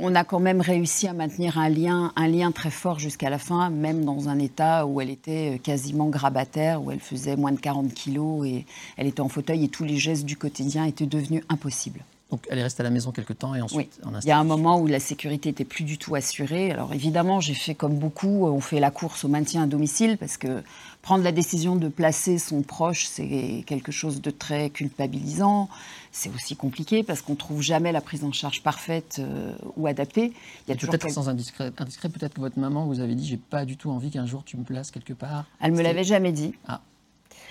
on 0.00 0.14
a 0.14 0.24
quand 0.24 0.40
même 0.40 0.60
réussi 0.60 1.08
à 1.08 1.12
maintenir 1.12 1.58
un 1.58 1.68
lien, 1.68 2.12
un 2.16 2.28
lien 2.28 2.52
très 2.52 2.70
fort 2.70 2.98
jusqu'à 2.98 3.30
la 3.30 3.38
fin, 3.38 3.70
même 3.70 4.04
dans 4.04 4.28
un 4.28 4.38
état 4.38 4.86
où 4.86 5.00
elle 5.00 5.10
était 5.10 5.60
quasiment 5.62 6.06
grabataire, 6.06 6.82
où 6.82 6.90
elle 6.90 7.00
faisait 7.00 7.36
moins 7.36 7.52
de 7.52 7.60
40 7.60 7.92
kilos 7.94 8.46
et 8.46 8.66
elle 8.96 9.06
était 9.06 9.20
en 9.20 9.28
fauteuil 9.28 9.64
et 9.64 9.68
tous 9.68 9.84
les 9.84 9.96
gestes 9.96 10.24
du 10.24 10.36
quotidien 10.36 10.84
étaient 10.84 11.06
devenus 11.06 11.42
impossibles. 11.48 12.00
Donc 12.30 12.44
elle 12.50 12.58
est 12.58 12.64
restée 12.64 12.80
à 12.80 12.84
la 12.84 12.90
maison 12.90 13.12
quelques 13.12 13.38
temps 13.38 13.54
et 13.54 13.60
ensuite 13.60 14.00
oui. 14.04 14.12
Il 14.24 14.28
y 14.28 14.32
a 14.32 14.38
un 14.38 14.44
moment 14.44 14.80
où 14.80 14.88
la 14.88 14.98
sécurité 14.98 15.48
était 15.48 15.64
plus 15.64 15.84
du 15.84 15.96
tout 15.96 16.16
assurée. 16.16 16.72
Alors 16.72 16.92
évidemment, 16.92 17.40
j'ai 17.40 17.54
fait 17.54 17.76
comme 17.76 17.96
beaucoup, 17.98 18.46
on 18.46 18.60
fait 18.60 18.80
la 18.80 18.90
course 18.90 19.24
au 19.24 19.28
maintien 19.28 19.62
à 19.62 19.66
domicile 19.66 20.18
parce 20.18 20.36
que 20.36 20.64
prendre 21.02 21.22
la 21.22 21.30
décision 21.30 21.76
de 21.76 21.86
placer 21.86 22.38
son 22.38 22.62
proche, 22.62 23.06
c'est 23.06 23.62
quelque 23.64 23.92
chose 23.92 24.20
de 24.20 24.32
très 24.32 24.70
culpabilisant. 24.70 25.68
C'est 26.10 26.34
aussi 26.34 26.56
compliqué 26.56 27.04
parce 27.04 27.22
qu'on 27.22 27.36
trouve 27.36 27.62
jamais 27.62 27.92
la 27.92 28.00
prise 28.00 28.24
en 28.24 28.32
charge 28.32 28.60
parfaite 28.60 29.18
euh, 29.20 29.54
ou 29.76 29.86
adaptée. 29.86 30.32
Il 30.66 30.70
y 30.70 30.72
a 30.72 30.76
peut-être 30.76 31.08
sans 31.08 31.28
indiscret, 31.28 31.70
indiscret 31.78 32.08
peut-être 32.08 32.34
que 32.34 32.40
votre 32.40 32.58
maman 32.58 32.86
vous 32.86 32.98
avait 32.98 33.14
dit 33.14 33.24
j'ai 33.24 33.36
pas 33.36 33.64
du 33.64 33.76
tout 33.76 33.90
envie 33.90 34.10
qu'un 34.10 34.26
jour 34.26 34.42
tu 34.44 34.56
me 34.56 34.64
places 34.64 34.90
quelque 34.90 35.12
part. 35.12 35.44
Elle 35.60 35.72
me 35.72 35.82
l'avait 35.82 36.02
jamais 36.02 36.32
dit. 36.32 36.54
Ah. 36.66 36.80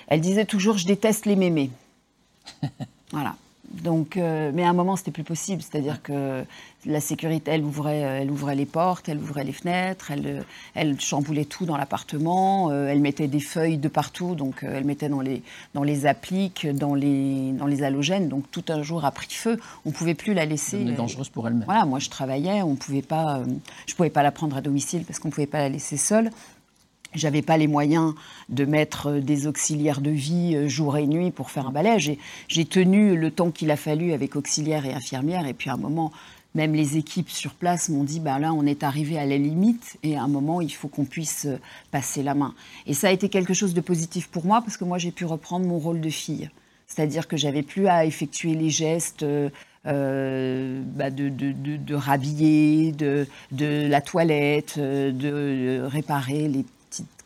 Elle 0.07 0.19
disait 0.19 0.45
toujours 0.45 0.77
je 0.77 0.85
déteste 0.85 1.25
les 1.25 1.37
mémés. 1.37 1.71
voilà. 3.11 3.37
Donc, 3.71 4.17
euh, 4.17 4.51
mais 4.53 4.63
à 4.63 4.69
un 4.69 4.73
moment, 4.73 4.95
c'était 4.95 5.11
plus 5.11 5.23
possible. 5.23 5.61
C'est-à-dire 5.61 6.01
que 6.01 6.43
la 6.85 6.99
sécurité, 6.99 7.51
elle 7.51 7.63
ouvrait, 7.63 8.03
euh, 8.03 8.21
elle 8.21 8.31
ouvrait 8.31 8.55
les 8.55 8.65
portes, 8.65 9.09
elle 9.09 9.17
ouvrait 9.17 9.43
les 9.43 9.51
fenêtres, 9.53 10.11
elle, 10.11 10.27
euh, 10.27 10.41
elle 10.75 10.99
chamboulait 10.99 11.45
tout 11.45 11.65
dans 11.65 11.75
l'appartement, 11.75 12.71
elle 12.71 12.99
mettait 12.99 13.27
des 13.27 13.39
feuilles 13.39 13.77
de 13.77 13.87
partout, 13.87 14.35
donc 14.35 14.57
elle 14.61 14.85
mettait 14.85 15.09
dans 15.09 15.21
les, 15.21 15.41
dans 15.73 15.83
les 15.83 16.05
appliques, 16.05 16.67
dans 16.67 16.93
les, 16.93 17.51
dans 17.53 17.65
les 17.65 17.83
halogènes. 17.83 18.29
Donc, 18.29 18.49
tout 18.51 18.63
un 18.69 18.83
jour 18.83 19.03
a 19.03 19.11
pris 19.11 19.27
feu. 19.29 19.59
On 19.85 19.89
ne 19.89 19.93
pouvait 19.93 20.13
plus 20.13 20.33
la 20.33 20.45
laisser. 20.45 20.81
Elle 20.81 20.95
dangereuse 20.95 21.29
pour 21.29 21.47
elle-même. 21.47 21.65
Voilà, 21.65 21.85
moi, 21.85 21.99
je 21.99 22.09
travaillais, 22.09 22.61
on 22.61 22.75
pouvait 22.75 23.01
pas, 23.01 23.41
je 23.87 23.93
ne 23.93 23.95
pouvais 23.95 24.09
pas 24.09 24.23
la 24.23 24.31
prendre 24.31 24.55
à 24.55 24.61
domicile 24.61 25.03
parce 25.05 25.19
qu'on 25.19 25.29
ne 25.29 25.33
pouvait 25.33 25.47
pas 25.47 25.59
la 25.59 25.69
laisser 25.69 25.97
seule. 25.97 26.29
J'avais 27.13 27.41
pas 27.41 27.57
les 27.57 27.67
moyens 27.67 28.13
de 28.49 28.65
mettre 28.65 29.07
euh, 29.07 29.21
des 29.21 29.47
auxiliaires 29.47 30.01
de 30.01 30.11
vie 30.11 30.55
euh, 30.55 30.67
jour 30.67 30.97
et 30.97 31.07
nuit 31.07 31.31
pour 31.31 31.51
faire 31.51 31.67
un 31.67 31.71
balai. 31.71 31.97
J'ai 32.47 32.65
tenu 32.65 33.15
le 33.15 33.31
temps 33.31 33.51
qu'il 33.51 33.71
a 33.71 33.77
fallu 33.77 34.13
avec 34.13 34.35
auxiliaires 34.35 34.85
et 34.85 34.93
infirmières. 34.93 35.45
Et 35.45 35.53
puis 35.53 35.69
à 35.69 35.73
un 35.73 35.77
moment, 35.77 36.11
même 36.55 36.73
les 36.73 36.97
équipes 36.97 37.29
sur 37.29 37.53
place 37.53 37.89
m'ont 37.89 38.03
dit, 38.03 38.19
bah 38.19 38.39
là, 38.39 38.53
on 38.53 38.65
est 38.65 38.83
arrivé 38.83 39.17
à 39.17 39.25
la 39.25 39.37
limite 39.37 39.97
et 40.03 40.17
à 40.17 40.23
un 40.23 40.27
moment, 40.27 40.61
il 40.61 40.73
faut 40.73 40.87
qu'on 40.87 41.05
puisse 41.05 41.45
euh, 41.45 41.59
passer 41.91 42.23
la 42.23 42.33
main. 42.33 42.53
Et 42.85 42.93
ça 42.93 43.07
a 43.07 43.11
été 43.11 43.29
quelque 43.29 43.53
chose 43.53 43.73
de 43.73 43.81
positif 43.81 44.27
pour 44.27 44.45
moi 44.45 44.61
parce 44.61 44.77
que 44.77 44.83
moi, 44.83 44.97
j'ai 44.97 45.11
pu 45.11 45.25
reprendre 45.25 45.65
mon 45.65 45.77
rôle 45.77 46.01
de 46.01 46.09
fille. 46.09 46.49
C'est-à-dire 46.87 47.27
que 47.27 47.37
j'avais 47.37 47.63
plus 47.63 47.87
à 47.87 48.05
effectuer 48.05 48.53
les 48.55 48.69
gestes. 48.69 49.25
Bah 49.85 51.09
de, 51.09 51.29
de, 51.29 51.51
de, 51.51 51.77
de, 51.77 51.95
rhabiller, 51.95 52.91
de, 52.91 53.27
de 53.51 53.87
la 53.87 54.01
toilette, 54.01 54.77
de 54.79 55.81
réparer 55.85 56.47
les 56.47 56.65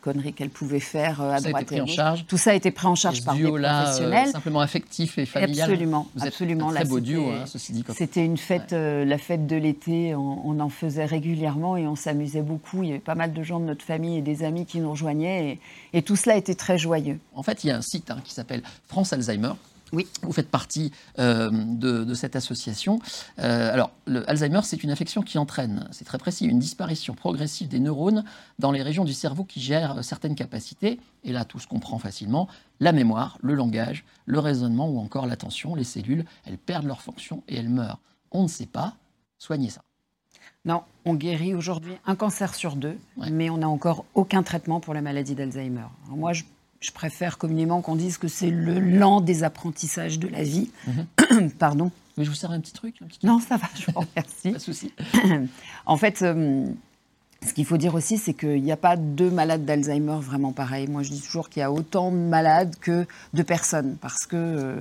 conneries 0.00 0.32
qu'elle 0.32 0.50
pouvait 0.50 0.80
faire 0.80 1.20
euh, 1.20 1.32
à 1.32 1.40
droite 1.40 1.70
et 1.72 1.80
en 1.80 1.86
charge. 1.86 2.24
Tout 2.26 2.38
ça 2.38 2.50
a 2.50 2.54
été 2.54 2.70
pris 2.70 2.86
en 2.86 2.94
charge 2.94 3.24
par 3.24 3.34
des 3.34 3.44
euh, 3.44 3.60
professionnels. 3.60 4.28
simplement 4.28 4.60
affectif 4.60 5.18
et 5.18 5.26
familial. 5.26 5.70
Absolument, 5.70 6.08
Vous 6.14 6.26
absolument. 6.26 6.70
Un 6.70 6.74
très 6.74 6.84
beau 6.84 7.00
duo, 7.00 7.30
hein, 7.30 7.44
ceci 7.46 7.72
dit. 7.72 7.84
C'était 7.96 8.24
une 8.24 8.36
fête, 8.36 8.72
euh, 8.72 9.04
la 9.04 9.18
fête 9.18 9.46
de 9.46 9.56
l'été. 9.56 10.14
On, 10.14 10.58
en 10.60 10.68
faisait 10.68 11.06
régulièrement 11.06 11.76
et 11.76 11.86
on 11.86 11.96
s'amusait 11.96 12.42
beaucoup. 12.42 12.82
Il 12.82 12.88
y 12.88 12.92
avait 12.92 12.98
pas 12.98 13.14
mal 13.14 13.32
de 13.32 13.42
gens 13.42 13.60
de 13.60 13.64
notre 13.64 13.84
famille 13.84 14.18
et 14.18 14.22
des 14.22 14.42
amis 14.42 14.66
qui 14.66 14.78
nous 14.78 14.90
rejoignaient 14.90 15.58
et, 15.92 16.02
tout 16.02 16.16
cela 16.16 16.36
était 16.36 16.54
très 16.54 16.76
joyeux. 16.76 17.18
En 17.34 17.42
fait, 17.42 17.64
il 17.64 17.68
y 17.68 17.70
a 17.70 17.76
un 17.76 17.82
site 17.82 18.10
hein, 18.10 18.18
qui 18.24 18.34
s'appelle 18.34 18.62
France 18.88 19.12
Alzheimer 19.12 19.52
Oui. 19.92 20.06
Vous 20.22 20.32
faites 20.32 20.50
partie 20.50 20.92
euh, 21.18 21.50
de, 21.52 22.14
cette 22.14 22.36
association. 22.36 23.00
Euh, 23.38 23.72
alors, 23.72 23.90
le 24.06 24.28
Alzheimer, 24.28 24.60
c'est 24.62 24.82
une 24.82 24.90
affection 24.90 25.22
qui 25.22 25.38
entraîne, 25.38 25.88
c'est 25.90 26.04
très 26.04 26.18
précis, 26.18 26.46
une 26.46 26.58
disparition 26.58 27.14
progressive 27.14 27.68
des 27.68 27.80
neurones 27.80 28.24
dans 28.58 28.72
les 28.72 28.82
régions 28.82 29.04
du 29.04 29.12
cerveau 29.12 29.44
qui 29.44 29.60
gèrent 29.60 30.04
certaines 30.04 30.34
capacités. 30.34 31.00
Et 31.24 31.32
là, 31.32 31.44
tout 31.44 31.58
se 31.58 31.66
comprend 31.66 31.98
facilement. 31.98 32.48
La 32.78 32.92
mémoire, 32.92 33.38
le 33.42 33.54
langage, 33.54 34.04
le 34.26 34.38
raisonnement 34.38 34.88
ou 34.88 34.98
encore 34.98 35.26
l'attention, 35.26 35.74
les 35.74 35.84
cellules, 35.84 36.24
elles 36.44 36.58
perdent 36.58 36.86
leur 36.86 37.02
fonction 37.02 37.42
et 37.48 37.56
elles 37.56 37.68
meurent. 37.68 38.00
On 38.30 38.44
ne 38.44 38.48
sait 38.48 38.66
pas 38.66 38.94
soigner 39.38 39.70
ça. 39.70 39.82
Non, 40.66 40.82
on 41.06 41.14
guérit 41.14 41.54
aujourd'hui 41.54 41.94
un 42.06 42.14
cancer 42.14 42.54
sur 42.54 42.76
deux, 42.76 42.98
mais 43.30 43.48
on 43.48 43.58
n'a 43.58 43.68
encore 43.68 44.04
aucun 44.14 44.42
traitement 44.42 44.78
pour 44.78 44.92
la 44.92 45.00
maladie 45.00 45.34
d'Alzheimer. 45.34 45.86
Moi, 46.08 46.34
je 46.34 46.44
je 46.80 46.90
préfère 46.92 47.38
communément 47.38 47.82
qu'on 47.82 47.96
dise 47.96 48.16
que 48.18 48.28
c'est 48.28 48.50
le 48.50 48.80
lent 48.80 49.20
désapprentissages 49.20 50.18
de 50.18 50.28
la 50.28 50.42
vie. 50.42 50.70
Mhm. 50.86 51.50
Pardon. 51.58 51.90
Mais 52.16 52.24
je 52.24 52.30
vous 52.30 52.36
sers 52.36 52.50
un 52.50 52.60
petit 52.60 52.72
truc, 52.72 52.96
Non, 53.22 53.38
ça 53.38 53.56
va, 53.56 53.68
je 53.74 53.86
vous 53.92 54.00
remercie. 54.00 54.42
Pas 54.52 54.58
de 54.58 54.58
souci. 54.58 54.92
en 55.86 55.96
fait, 55.96 56.22
euh, 56.22 56.66
ce 57.46 57.52
qu'il 57.52 57.64
faut 57.64 57.76
dire 57.76 57.94
aussi, 57.94 58.18
c'est 58.18 58.34
qu'il 58.34 58.62
n'y 58.62 58.72
a 58.72 58.76
pas 58.76 58.96
deux 58.96 59.30
malades 59.30 59.64
d'Alzheimer 59.64 60.18
vraiment 60.20 60.52
pareils. 60.52 60.88
Moi, 60.88 61.02
je 61.02 61.10
dis 61.10 61.20
toujours 61.20 61.48
qu'il 61.48 61.60
y 61.60 61.62
a 61.62 61.72
autant 61.72 62.10
de 62.10 62.16
malades 62.16 62.76
que 62.80 63.06
de 63.34 63.42
personnes, 63.42 63.96
parce 64.00 64.26
que 64.26 64.36
euh, 64.36 64.76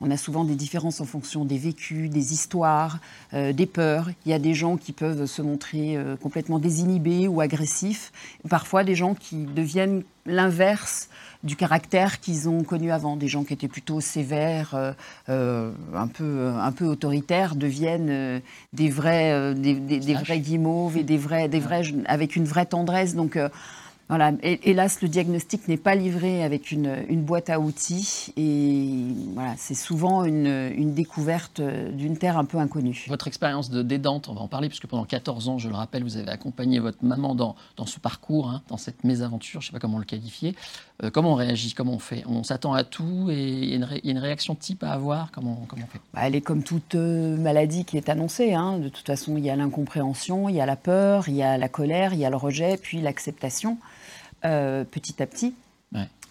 on 0.00 0.10
a 0.10 0.16
souvent 0.16 0.44
des 0.44 0.54
différences 0.54 1.00
en 1.00 1.04
fonction 1.04 1.44
des 1.44 1.58
vécus, 1.58 2.10
des 2.10 2.32
histoires, 2.32 2.98
euh, 3.32 3.52
des 3.52 3.66
peurs. 3.66 4.10
Il 4.26 4.30
y 4.30 4.34
a 4.34 4.38
des 4.38 4.54
gens 4.54 4.76
qui 4.76 4.92
peuvent 4.92 5.26
se 5.26 5.42
montrer 5.42 5.98
complètement 6.20 6.58
désinhibés 6.58 7.28
ou 7.28 7.40
agressifs. 7.40 8.12
Parfois, 8.48 8.84
des 8.84 8.94
gens 8.94 9.14
qui 9.14 9.44
deviennent 9.44 10.02
l'inverse 10.26 11.08
du 11.44 11.56
caractère 11.56 12.20
qu'ils 12.20 12.48
ont 12.48 12.64
connu 12.64 12.90
avant. 12.90 13.16
Des 13.16 13.28
gens 13.28 13.44
qui 13.44 13.52
étaient 13.52 13.68
plutôt 13.68 14.00
sévères, 14.00 14.74
euh, 14.74 14.92
euh, 15.28 15.72
un, 15.94 16.08
peu, 16.08 16.48
un 16.48 16.72
peu 16.72 16.86
autoritaires, 16.86 17.54
deviennent 17.54 18.10
euh, 18.10 18.40
des 18.72 18.88
vrais, 18.88 19.54
des, 19.54 19.74
des, 19.74 20.14
vrais 20.14 20.40
guimauves 20.40 20.96
et 20.96 21.02
des 21.02 21.18
vrais, 21.18 21.48
des 21.48 21.60
vrais, 21.60 21.82
avec 22.06 22.34
une 22.34 22.44
vraie 22.44 22.66
tendresse. 22.66 23.14
Donc, 23.14 23.38
voilà. 24.08 24.32
Hélas, 24.42 25.00
le 25.00 25.08
diagnostic 25.08 25.66
n'est 25.68 25.76
pas 25.76 25.94
livré 25.94 26.44
avec 26.44 26.70
une, 26.70 27.04
boîte 27.24 27.48
à 27.48 27.58
outils 27.58 28.32
et 28.36 28.96
voilà, 29.32 29.54
c'est 29.56 29.74
souvent 29.74 30.24
une, 30.24 30.92
découverte 30.94 31.60
d'une 31.60 32.18
terre 32.18 32.36
un 32.36 32.44
peu 32.44 32.58
inconnue. 32.58 33.06
Votre 33.08 33.28
expérience 33.28 33.70
de 33.70 33.82
dédante, 33.82 34.28
on 34.28 34.34
va 34.34 34.42
en 34.42 34.48
parler, 34.48 34.68
puisque 34.68 34.86
pendant 34.86 35.04
14 35.04 35.48
ans, 35.48 35.58
je 35.58 35.68
le 35.68 35.74
rappelle, 35.74 36.02
vous 36.02 36.16
avez 36.16 36.30
accompagné 36.30 36.78
votre 36.78 37.02
maman 37.02 37.34
dans, 37.34 37.56
dans 37.76 37.86
ce 37.86 37.98
parcours, 37.98 38.50
hein, 38.50 38.62
dans 38.68 38.76
cette 38.76 39.04
mésaventure, 39.04 39.60
je 39.60 39.66
ne 39.66 39.70
sais 39.70 39.72
pas 39.72 39.80
comment 39.80 39.98
le 39.98 40.04
qualifier. 40.04 40.54
Euh, 41.02 41.10
comment 41.10 41.32
on 41.32 41.36
réagit 41.36 41.74
Comment 41.74 41.94
on 41.94 41.98
fait? 41.98 42.22
On 42.26 42.44
s'attend 42.44 42.72
à 42.72 42.84
tout 42.84 43.28
et 43.30 43.50
il 43.50 43.68
y, 43.70 43.82
a 43.82 44.10
une 44.10 44.18
réaction 44.18 44.54
type 44.54 44.84
à 44.84 44.92
avoir? 44.92 45.32
Comment, 45.32 45.64
comment 45.66 45.82
on 45.84 45.92
fait? 45.92 46.00
Bah, 46.12 46.20
Elle 46.24 46.36
est 46.36 46.40
comme 46.40 46.62
toute 46.62 46.94
euh, 46.94 47.36
maladie 47.36 47.84
qui 47.84 47.96
est 47.96 48.08
annoncée. 48.08 48.54
Hein. 48.54 48.78
De 48.78 48.88
toute 48.88 49.06
façon, 49.06 49.36
il 49.36 49.44
y 49.44 49.50
a 49.50 49.56
l'incompréhension, 49.56 50.48
il 50.48 50.54
y 50.54 50.60
a 50.60 50.66
la 50.66 50.76
peur, 50.76 51.28
il 51.28 51.34
y 51.34 51.42
a 51.42 51.58
la 51.58 51.68
colère, 51.68 52.12
il 52.12 52.20
y 52.20 52.24
a 52.24 52.30
le 52.30 52.36
rejet, 52.36 52.76
puis 52.80 53.00
l'acceptation. 53.00 53.78
Euh, 54.44 54.84
petit 54.84 55.22
à 55.22 55.26
petit. 55.26 55.54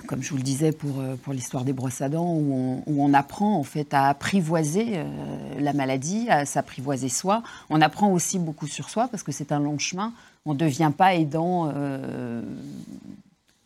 Comme 0.06 0.22
je 0.22 0.32
vous 0.32 0.38
le 0.38 0.44
disais 0.44 0.74
pour, 0.74 1.00
euh, 1.00 1.16
pour 1.16 1.32
l'histoire 1.32 1.64
des 1.64 1.72
brosses 1.72 2.02
à 2.02 2.10
dents, 2.10 2.34
où 2.34 2.84
on, 2.86 3.14
apprend 3.14 3.56
en 3.56 3.64
fait 3.64 3.94
à 3.94 4.10
apprivoiser 4.10 4.98
euh, 4.98 5.06
la 5.60 5.72
maladie, 5.72 6.28
à 6.30 6.46
s'apprivoiser 6.46 7.08
soi. 7.08 7.42
On 7.70 7.80
apprend 7.80 8.12
aussi 8.12 8.38
beaucoup 8.38 8.68
sur 8.68 8.90
soi 8.90 9.08
parce 9.08 9.24
que 9.24 9.32
c'est 9.32 9.54
un 9.54 9.60
long 9.60 9.80
chemin. 9.80 10.12
On 10.46 10.54
ne 10.54 10.60
devient 10.60 10.92
pas 10.96 11.16
aidant 11.16 11.72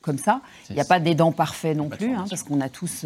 comme 0.07 0.17
ça. 0.17 0.39
Il 0.69 0.75
n'y 0.75 0.81
a 0.81 0.85
pas 0.85 0.99
d'aidant 0.99 1.33
parfait 1.33 1.75
non 1.75 1.89
plus, 1.89 2.15
hein, 2.15 2.25
parce 2.29 2.41
qu'on 2.43 2.61
a 2.61 2.69
tous. 2.69 3.05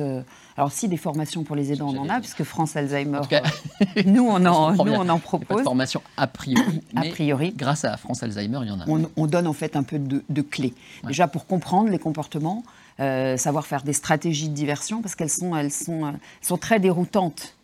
alors, 0.55 0.71
si 0.71 0.87
des 0.87 0.97
formations 0.97 1.43
pour 1.43 1.55
les 1.55 1.73
aidants, 1.73 1.89
on 1.89 1.97
en 1.97 2.09
a, 2.09 2.19
puisque 2.19 2.43
France 2.43 2.75
Alzheimer, 2.75 3.21
nous, 4.05 4.27
on 4.27 4.45
en, 4.45 4.73
nous, 4.73 4.93
on 4.93 5.09
en 5.09 5.19
propose. 5.19 5.47
Pas 5.47 5.55
de 5.57 5.63
formation 5.63 6.01
a 6.15 6.27
priori. 6.27 6.81
a 6.95 7.01
priori. 7.01 7.53
Grâce 7.57 7.83
à 7.85 7.97
France 7.97 8.21
Alzheimer, 8.21 8.59
il 8.61 8.67
y 8.67 8.71
en 8.71 8.79
a. 8.79 8.85
On, 9.17 9.25
donne 9.25 9.47
en 9.47 9.53
fait 9.53 9.75
un 9.75 9.83
peu 9.83 9.97
de, 9.97 10.41
clés. 10.41 10.73
Déjà 11.05 11.27
pour 11.27 11.47
comprendre 11.47 11.89
les 11.89 11.99
comportements, 11.99 12.63
euh, 12.99 13.37
savoir 13.37 13.65
faire 13.65 13.81
des 13.83 13.93
stratégies 13.93 14.49
de 14.49 14.53
diversion, 14.53 15.01
parce 15.01 15.15
qu'elles 15.15 15.29
sont, 15.29 15.55
elles 15.55 15.71
sont, 15.71 16.05
euh, 16.05 16.11
sont 16.41 16.57
très 16.57 16.79
déroutantes 16.79 17.55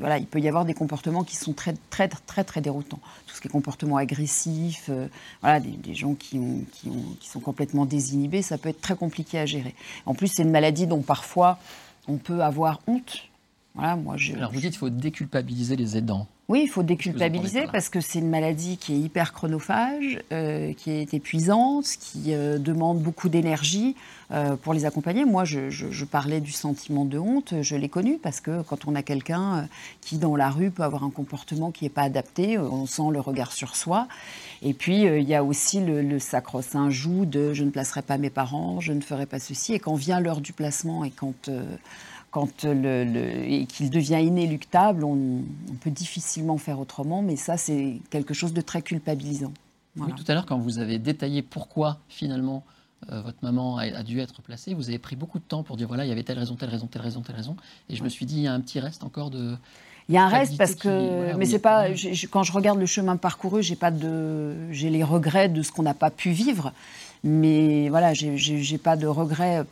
voilà, 0.00 0.18
il 0.18 0.26
peut 0.26 0.40
y 0.40 0.48
avoir 0.48 0.64
des 0.64 0.74
comportements 0.74 1.22
qui 1.22 1.36
sont 1.36 1.52
très, 1.52 1.74
très, 1.90 2.08
très, 2.08 2.44
très 2.44 2.60
déroutants. 2.60 3.00
Tout 3.26 3.34
ce 3.34 3.40
qui 3.40 3.48
est 3.48 3.50
comportement 3.50 3.96
agressif, 3.96 4.86
euh, 4.88 5.06
voilà, 5.42 5.60
des, 5.60 5.94
gens 5.94 6.14
qui, 6.14 6.38
ont, 6.38 6.64
qui, 6.72 6.88
ont, 6.88 7.16
qui, 7.20 7.28
sont 7.28 7.40
complètement 7.40 7.84
désinhibés, 7.84 8.42
ça 8.42 8.58
peut 8.58 8.70
être 8.70 8.80
très 8.80 8.96
compliqué 8.96 9.38
à 9.38 9.46
gérer. 9.46 9.74
En 10.06 10.14
plus, 10.14 10.28
c'est 10.28 10.42
une 10.42 10.50
maladie 10.50 10.86
dont 10.86 11.02
parfois 11.02 11.58
on 12.08 12.16
peut 12.16 12.42
avoir 12.42 12.80
honte. 12.86 13.28
Voilà, 13.78 13.94
moi, 13.94 14.16
je, 14.16 14.34
Alors 14.34 14.50
vous 14.50 14.60
dites 14.60 14.70
qu'il 14.70 14.78
faut 14.78 14.90
déculpabiliser 14.90 15.76
les 15.76 15.96
aidants. 15.96 16.26
Oui, 16.48 16.62
il 16.64 16.68
faut 16.68 16.82
déculpabiliser 16.82 17.66
parce 17.70 17.90
que 17.90 18.00
c'est 18.00 18.18
une 18.20 18.30
maladie 18.30 18.78
qui 18.78 18.94
est 18.94 18.98
hyper 18.98 19.34
chronophage, 19.34 20.18
euh, 20.32 20.72
qui 20.72 20.90
est 20.90 21.12
épuisante, 21.12 21.84
qui 22.00 22.32
euh, 22.32 22.58
demande 22.58 23.00
beaucoup 23.00 23.28
d'énergie 23.28 23.94
euh, 24.32 24.56
pour 24.56 24.72
les 24.72 24.86
accompagner. 24.86 25.26
Moi, 25.26 25.44
je, 25.44 26.04
parlais 26.06 26.40
du 26.40 26.50
sentiment 26.50 27.04
de 27.04 27.18
honte, 27.18 27.52
je 27.60 27.76
l'ai 27.76 27.90
connu 27.90 28.18
parce 28.18 28.40
que 28.40 28.62
quand 28.62 28.88
on 28.88 28.94
a 28.94 29.02
quelqu'un 29.02 29.68
qui, 30.00 30.16
dans 30.16 30.36
la 30.36 30.48
rue, 30.48 30.70
peut 30.70 30.82
avoir 30.82 31.04
un 31.04 31.10
comportement 31.10 31.70
qui 31.70 31.84
n'est 31.84 31.90
pas 31.90 32.02
adapté, 32.02 32.58
on 32.58 32.86
sent 32.86 33.10
le 33.12 33.20
regard 33.20 33.52
sur 33.52 33.76
soi. 33.76 34.08
Et 34.62 34.72
puis, 34.72 35.02
il 35.02 35.28
y 35.28 35.34
a 35.34 35.44
aussi 35.44 35.80
le, 35.80 36.00
le 36.00 36.18
sacro-saint 36.18 36.88
joug 36.88 37.26
de 37.26 37.52
je 37.52 37.62
ne 37.62 37.70
placerai 37.70 38.00
pas 38.00 38.16
mes 38.16 38.30
parents, 38.30 38.80
je 38.80 38.94
ne 38.94 39.02
ferai 39.02 39.26
pas 39.26 39.38
ceci. 39.38 39.74
Et 39.74 39.78
quand 39.78 39.94
vient 39.94 40.18
l'heure 40.18 40.40
du 40.40 40.54
placement 40.54 41.04
et 41.04 41.10
quand 41.10 41.50
quand 42.30 42.64
le, 42.64 43.04
et 43.46 43.66
qu'il 43.66 43.90
devient 43.90 44.20
inéluctable, 44.22 45.04
on, 45.04 45.42
peut 45.80 45.90
difficilement 45.90 46.58
faire 46.58 46.78
autrement, 46.78 47.22
mais 47.22 47.36
ça, 47.36 47.56
c'est 47.56 48.00
quelque 48.10 48.34
chose 48.34 48.52
de 48.52 48.60
très 48.60 48.82
culpabilisant. 48.82 49.52
Oui, 49.96 50.12
tout 50.16 50.24
à 50.28 50.34
l'heure, 50.34 50.46
quand 50.46 50.58
vous 50.58 50.78
avez 50.78 50.98
détaillé 50.98 51.42
pourquoi 51.42 51.98
finalement 52.08 52.64
euh, 53.10 53.20
votre 53.22 53.38
maman 53.42 53.78
a, 53.78 54.02
dû 54.02 54.20
être 54.20 54.42
placée, 54.42 54.74
vous 54.74 54.88
avez 54.88 54.98
pris 54.98 55.16
beaucoup 55.16 55.38
de 55.38 55.44
temps 55.44 55.62
pour 55.62 55.76
dire 55.76 55.88
voilà, 55.88 56.04
il 56.04 56.08
y 56.08 56.12
avait 56.12 56.22
telle 56.22 56.38
raison, 56.38 56.54
telle 56.54 56.68
raison, 56.68 56.86
telle 56.86 57.02
raison, 57.02 57.20
telle 57.22 57.36
raison. 57.36 57.56
Et 57.88 57.96
je 57.96 58.04
me 58.04 58.08
suis 58.08 58.26
dit, 58.26 58.36
il 58.36 58.42
y 58.42 58.46
a 58.46 58.52
un 58.52 58.60
petit 58.60 58.80
reste 58.80 59.02
encore 59.02 59.30
de. 59.30 59.56
Il 60.08 60.14
y 60.14 60.18
a 60.18 60.24
un 60.24 60.28
reste 60.28 60.56
parce 60.56 60.74
que, 60.74 61.34
mais 61.36 61.44
c'est 61.44 61.58
pas. 61.58 61.88
quand 62.30 62.42
je 62.42 62.52
regarde 62.52 62.78
le 62.78 62.86
chemin 62.86 63.16
parcouru, 63.16 63.62
j'ai 63.62 63.76
pas 63.76 63.90
de, 63.90 64.72
j'ai 64.72 64.88
les 64.88 65.04
regrets 65.04 65.48
de 65.48 65.62
ce 65.62 65.70
qu'on 65.70 65.82
n'a 65.82 65.94
pas 65.94 66.10
pu 66.10 66.30
vivre. 66.30 66.72
Mais 67.24 67.88
voilà, 67.88 68.14
j'ai 68.14 68.78
pas 68.78 68.96
de 68.96 69.06
regrets 69.06 69.64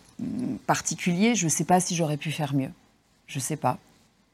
particuliers. 0.66 1.34
Je 1.34 1.44
ne 1.44 1.50
sais 1.50 1.64
pas 1.64 1.80
si 1.80 1.94
j'aurais 1.94 2.16
pu 2.16 2.30
faire 2.30 2.54
mieux. 2.54 2.70
Je 3.26 3.38
ne 3.38 3.42
sais 3.42 3.56
pas. 3.56 3.78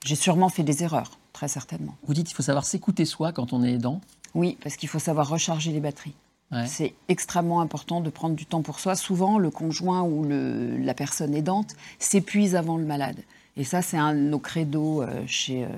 J'ai 0.04 0.16
sûrement 0.16 0.48
fait 0.48 0.62
des 0.62 0.82
erreurs, 0.82 1.18
très 1.32 1.48
certainement. 1.48 1.96
Vous 2.06 2.14
dites 2.14 2.26
qu'il 2.26 2.36
faut 2.36 2.42
savoir 2.42 2.64
s'écouter 2.64 3.04
soi 3.04 3.32
quand 3.32 3.52
on 3.52 3.62
est 3.62 3.72
aidant 3.72 4.00
Oui, 4.34 4.58
parce 4.62 4.76
qu'il 4.76 4.88
faut 4.88 4.98
savoir 4.98 5.28
recharger 5.28 5.72
les 5.72 5.80
batteries. 5.80 6.14
C'est 6.66 6.92
extrêmement 7.08 7.62
important 7.62 8.02
de 8.02 8.10
prendre 8.10 8.36
du 8.36 8.44
temps 8.44 8.60
pour 8.60 8.78
soi. 8.78 8.94
Souvent, 8.94 9.38
le 9.38 9.48
conjoint 9.48 10.02
ou 10.02 10.22
le, 10.22 10.76
la 10.76 10.92
personne 10.92 11.34
aidante 11.34 11.74
s'épuise 11.98 12.56
avant 12.56 12.76
le 12.76 12.84
malade. 12.84 13.16
Et 13.56 13.64
ça, 13.64 13.80
c'est 13.80 13.96
un 13.96 14.14
de 14.14 14.20
nos 14.20 14.38
credos 14.38 15.00
euh, 15.00 15.24
chez, 15.26 15.64
euh, 15.64 15.68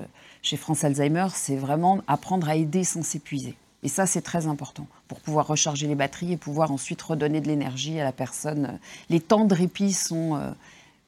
chez 0.41 0.57
France 0.57 0.83
Alzheimer, 0.83 1.27
c'est 1.33 1.55
vraiment 1.55 2.01
apprendre 2.07 2.47
à 2.47 2.55
aider 2.55 2.83
sans 2.83 3.03
s'épuiser. 3.03 3.55
Et 3.85 3.87
ça, 3.87 4.07
c'est 4.07 4.23
très 4.23 4.47
important 4.47 4.87
pour 5.07 5.19
pouvoir 5.19 5.45
recharger 5.45 5.85
les 5.85 5.93
batteries 5.93 6.31
et 6.31 6.37
pouvoir 6.37 6.71
ensuite 6.71 6.99
redonner 7.03 7.39
de 7.39 7.45
l'énergie 7.45 7.99
à 7.99 8.03
la 8.03 8.11
personne. 8.11 8.79
Les 9.11 9.19
temps 9.19 9.45
de 9.45 9.53
répit 9.53 9.93
sont 9.93 10.35
euh, 10.35 10.49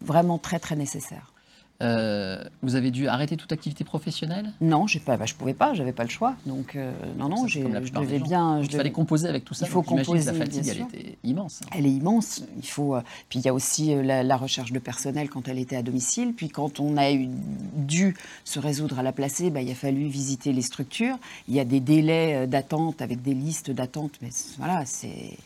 vraiment 0.01 0.37
très, 0.37 0.59
très 0.59 0.75
nécessaires. 0.75 1.33
Euh, 1.81 2.43
vous 2.63 2.75
avez 2.75 2.89
dû 2.89 3.07
arrêter 3.07 3.37
toute 3.37 3.51
activité 3.51 3.83
professionnelle? 3.83 4.51
Non, 4.61 4.87
j'ai 4.87 4.99
pas, 4.99 5.15
bah, 5.15 5.25
je 5.25 5.35
pouvais 5.35 5.53
pas, 5.53 5.73
j'avais 5.75 5.91
pas 5.91 6.03
le 6.03 6.09
choix. 6.09 6.35
Donc 6.45 6.75
euh, 6.75 6.91
non, 7.17 7.29
non, 7.29 7.47
je 7.47 7.59
devais 7.59 8.19
bien. 8.19 8.61
Il 8.61 8.71
fallait 8.71 8.91
composer 8.91 9.27
avec 9.27 9.45
tout 9.45 9.53
ça. 9.53 9.67
Il 9.67 9.71
faut 9.71 9.83
composer. 9.83 10.31
La 10.31 10.33
fatigue, 10.33 10.67
elle 10.67 10.81
était 10.81 11.17
immense. 11.23 11.61
Elle 11.75 11.85
est 11.85 11.91
immense. 11.91 12.43
Il 12.57 12.67
faut. 12.67 12.95
Euh, 12.95 13.01
puis 13.29 13.39
il 13.39 13.45
y 13.45 13.49
a 13.49 13.53
aussi 13.53 13.93
la, 14.03 14.37
recherche 14.37 14.71
de 14.71 14.79
personnel 14.79 15.29
quand 15.29 15.47
elle 15.47 15.59
était 15.59 15.75
à 15.75 15.83
domicile. 15.83 16.33
Puis 16.33 16.49
quand 16.49 16.79
on 16.79 16.97
a 16.97 17.11
eu, 17.11 17.27
dû 17.75 18.15
se 18.43 18.59
résoudre 18.59 18.99
à 18.99 19.03
la 19.03 19.11
placer, 19.11 19.49
bah, 19.49 19.61
il 19.61 19.69
a 19.71 19.75
fallu 19.75 20.07
visiter 20.07 20.53
les 20.53 20.61
structures. 20.61 21.17
Il 21.47 21.55
y 21.55 21.59
a 21.59 21.65
des 21.65 21.79
délais 21.79 22.47
d'attente 22.47 23.01
avec 23.01 23.21
des 23.21 23.33
listes 23.33 23.71
d'attente. 23.71 24.13
Mais 24.21 24.29
voilà, 24.57 24.85
c'est 24.85 25.37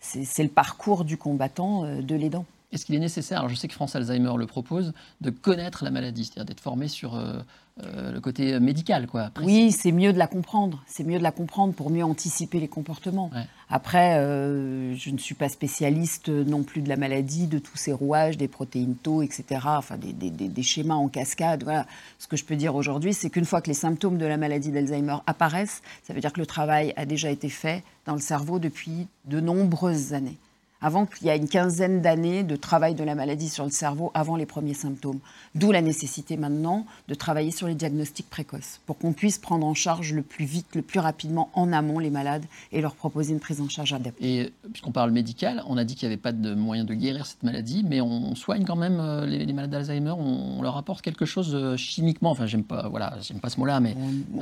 c'est 0.00 0.42
le 0.42 0.50
parcours 0.50 1.04
du 1.04 1.16
combattant 1.16 1.84
de 1.84 2.14
l'aidant. 2.14 2.44
Est-ce 2.74 2.86
qu'il 2.86 2.96
est 2.96 3.00
nécessaire, 3.00 3.38
alors 3.38 3.48
je 3.48 3.54
sais 3.54 3.68
que 3.68 3.74
France 3.74 3.94
Alzheimer 3.94 4.32
le 4.36 4.46
propose, 4.46 4.94
de 5.20 5.30
connaître 5.30 5.84
la 5.84 5.92
maladie, 5.92 6.24
c'est-à-dire 6.24 6.44
d'être 6.44 6.60
formé 6.60 6.88
sur 6.88 7.14
euh, 7.14 7.38
euh, 7.84 8.10
le 8.10 8.20
côté 8.20 8.58
médical 8.58 9.06
quoi, 9.06 9.30
Oui, 9.40 9.70
c'est 9.70 9.92
mieux 9.92 10.12
de 10.12 10.18
la 10.18 10.26
comprendre. 10.26 10.82
C'est 10.88 11.04
mieux 11.04 11.18
de 11.18 11.22
la 11.22 11.30
comprendre 11.30 11.72
pour 11.72 11.90
mieux 11.90 12.02
anticiper 12.02 12.58
les 12.58 12.66
comportements. 12.66 13.30
Après, 13.70 14.18
euh, 14.18 14.96
je 14.96 15.10
ne 15.10 15.18
suis 15.18 15.36
pas 15.36 15.48
spécialiste 15.48 16.28
non 16.30 16.64
plus 16.64 16.82
de 16.82 16.88
la 16.88 16.96
maladie, 16.96 17.46
de 17.46 17.60
tous 17.60 17.76
ces 17.76 17.92
rouages, 17.92 18.36
des 18.36 18.48
protéines 18.48 18.96
taux, 18.96 19.22
etc., 19.22 19.44
enfin 19.66 19.96
des, 19.96 20.12
des, 20.12 20.62
schémas 20.64 20.94
en 20.94 21.06
cascade. 21.06 21.62
Voilà. 21.62 21.86
Ce 22.18 22.26
que 22.26 22.36
je 22.36 22.44
peux 22.44 22.56
dire 22.56 22.74
aujourd'hui, 22.74 23.14
c'est 23.14 23.30
qu'une 23.30 23.44
fois 23.44 23.60
que 23.60 23.68
les 23.68 23.74
symptômes 23.74 24.18
de 24.18 24.26
la 24.26 24.36
maladie 24.36 24.72
d'Alzheimer 24.72 25.18
apparaissent, 25.28 25.80
ça 26.02 26.12
veut 26.12 26.20
dire 26.20 26.32
que 26.32 26.40
le 26.40 26.46
travail 26.46 26.92
a 26.96 27.06
déjà 27.06 27.30
été 27.30 27.48
fait 27.48 27.84
dans 28.04 28.14
le 28.14 28.20
cerveau 28.20 28.58
depuis 28.58 29.06
de 29.26 29.38
nombreuses 29.38 30.12
années. 30.12 30.38
Avant 30.84 31.06
qu'il 31.06 31.26
y 31.26 31.30
ait 31.30 31.36
une 31.38 31.48
quinzaine 31.48 32.02
d'années 32.02 32.42
de 32.42 32.56
travail 32.56 32.94
de 32.94 33.02
la 33.02 33.14
maladie 33.14 33.48
sur 33.48 33.64
le 33.64 33.70
cerveau 33.70 34.10
avant 34.12 34.36
les 34.36 34.44
premiers 34.44 34.74
symptômes. 34.74 35.18
D'où 35.54 35.72
la 35.72 35.80
nécessité 35.80 36.36
maintenant 36.36 36.84
de 37.08 37.14
travailler 37.14 37.50
sur 37.52 37.66
les 37.66 37.74
diagnostics 37.74 38.28
précoces 38.28 38.80
pour 38.84 38.98
qu'on 38.98 39.14
puisse 39.14 39.38
prendre 39.38 39.66
en 39.66 39.72
charge 39.72 40.12
le 40.12 40.20
plus 40.20 40.44
vite, 40.44 40.74
le 40.74 40.82
plus 40.82 41.00
rapidement 41.00 41.48
en 41.54 41.72
amont 41.72 41.98
les 41.98 42.10
malades 42.10 42.44
et 42.70 42.82
leur 42.82 42.94
proposer 42.94 43.32
une 43.32 43.40
prise 43.40 43.62
en 43.62 43.68
charge 43.70 43.94
adaptée. 43.94 44.40
Et 44.40 44.52
puisqu'on 44.70 44.92
parle 44.92 45.10
médical, 45.10 45.62
on 45.66 45.78
a 45.78 45.84
dit 45.84 45.94
qu'il 45.94 46.06
n'y 46.06 46.12
avait 46.12 46.20
pas 46.20 46.32
de 46.32 46.54
moyen 46.54 46.84
de 46.84 46.92
guérir 46.92 47.24
cette 47.24 47.44
maladie, 47.44 47.82
mais 47.88 48.02
on 48.02 48.34
soigne 48.34 48.64
quand 48.64 48.76
même 48.76 49.00
euh, 49.00 49.24
les, 49.24 49.50
malades 49.54 49.70
d'Alzheimer, 49.70 50.12
on, 50.18 50.60
leur 50.60 50.76
apporte 50.76 51.00
quelque 51.00 51.24
chose 51.24 51.54
euh, 51.54 51.78
chimiquement, 51.78 52.30
enfin 52.30 52.44
j'aime 52.44 52.64
pas, 52.64 52.88
voilà, 52.90 53.14
j'aime 53.22 53.40
pas 53.40 53.48
ce 53.48 53.58
mot-là, 53.58 53.80
mais... 53.80 53.96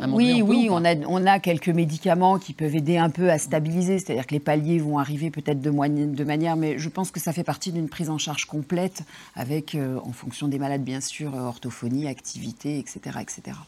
oui, 0.08 0.42
oui, 0.42 0.68
on 0.70 0.84
a, 0.84 0.96
on 1.06 1.25
a 1.25 1.38
quelques 1.38 1.68
médicaments 1.68 2.38
qui 2.38 2.52
peuvent 2.52 2.75
aider 2.75 2.99
un 2.99 3.11
peu 3.11 3.30
à 3.30 3.38
stabiliser, 3.38 4.00
c'est-à-dire 4.00 4.26
que 4.26 4.34
les 4.34 4.40
paliers 4.40 4.78
vont 4.78 4.99
arriver 4.99 5.30
peut-être 5.30 5.61
de, 5.61 5.70
de, 5.70 6.25
manière, 6.32 6.56
mais 6.56 6.78
je 6.78 6.88
pense 6.88 7.10
que 7.10 7.20
ça 7.20 7.32
fait 7.32 7.44
partie 7.44 7.72
d'une 7.72 7.88
prise 7.88 8.08
en 8.08 8.18
charge 8.18 8.46
complète 8.46 9.02
avec, 9.34 9.74
euh, 9.74 9.98
en 10.02 10.12
fonction 10.12 10.48
des 10.48 10.58
malades 10.58 10.82
bien 10.82 11.00
sûr, 11.00 11.34
orthophonie, 11.34 12.06
activité, 12.06 12.78
etc. 12.78 13.18
etc. 13.20 13.58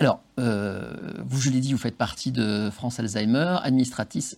Alors, 0.00 0.20
euh, 0.38 0.92
vous, 1.26 1.40
je 1.40 1.50
l'ai 1.50 1.60
dit, 1.60 1.72
vous 1.72 1.78
faites 1.78 1.96
partie 1.96 2.30
de 2.30 2.70
France 2.70 3.00
Alzheimer, 3.00 3.56
administratrice, 3.62 4.36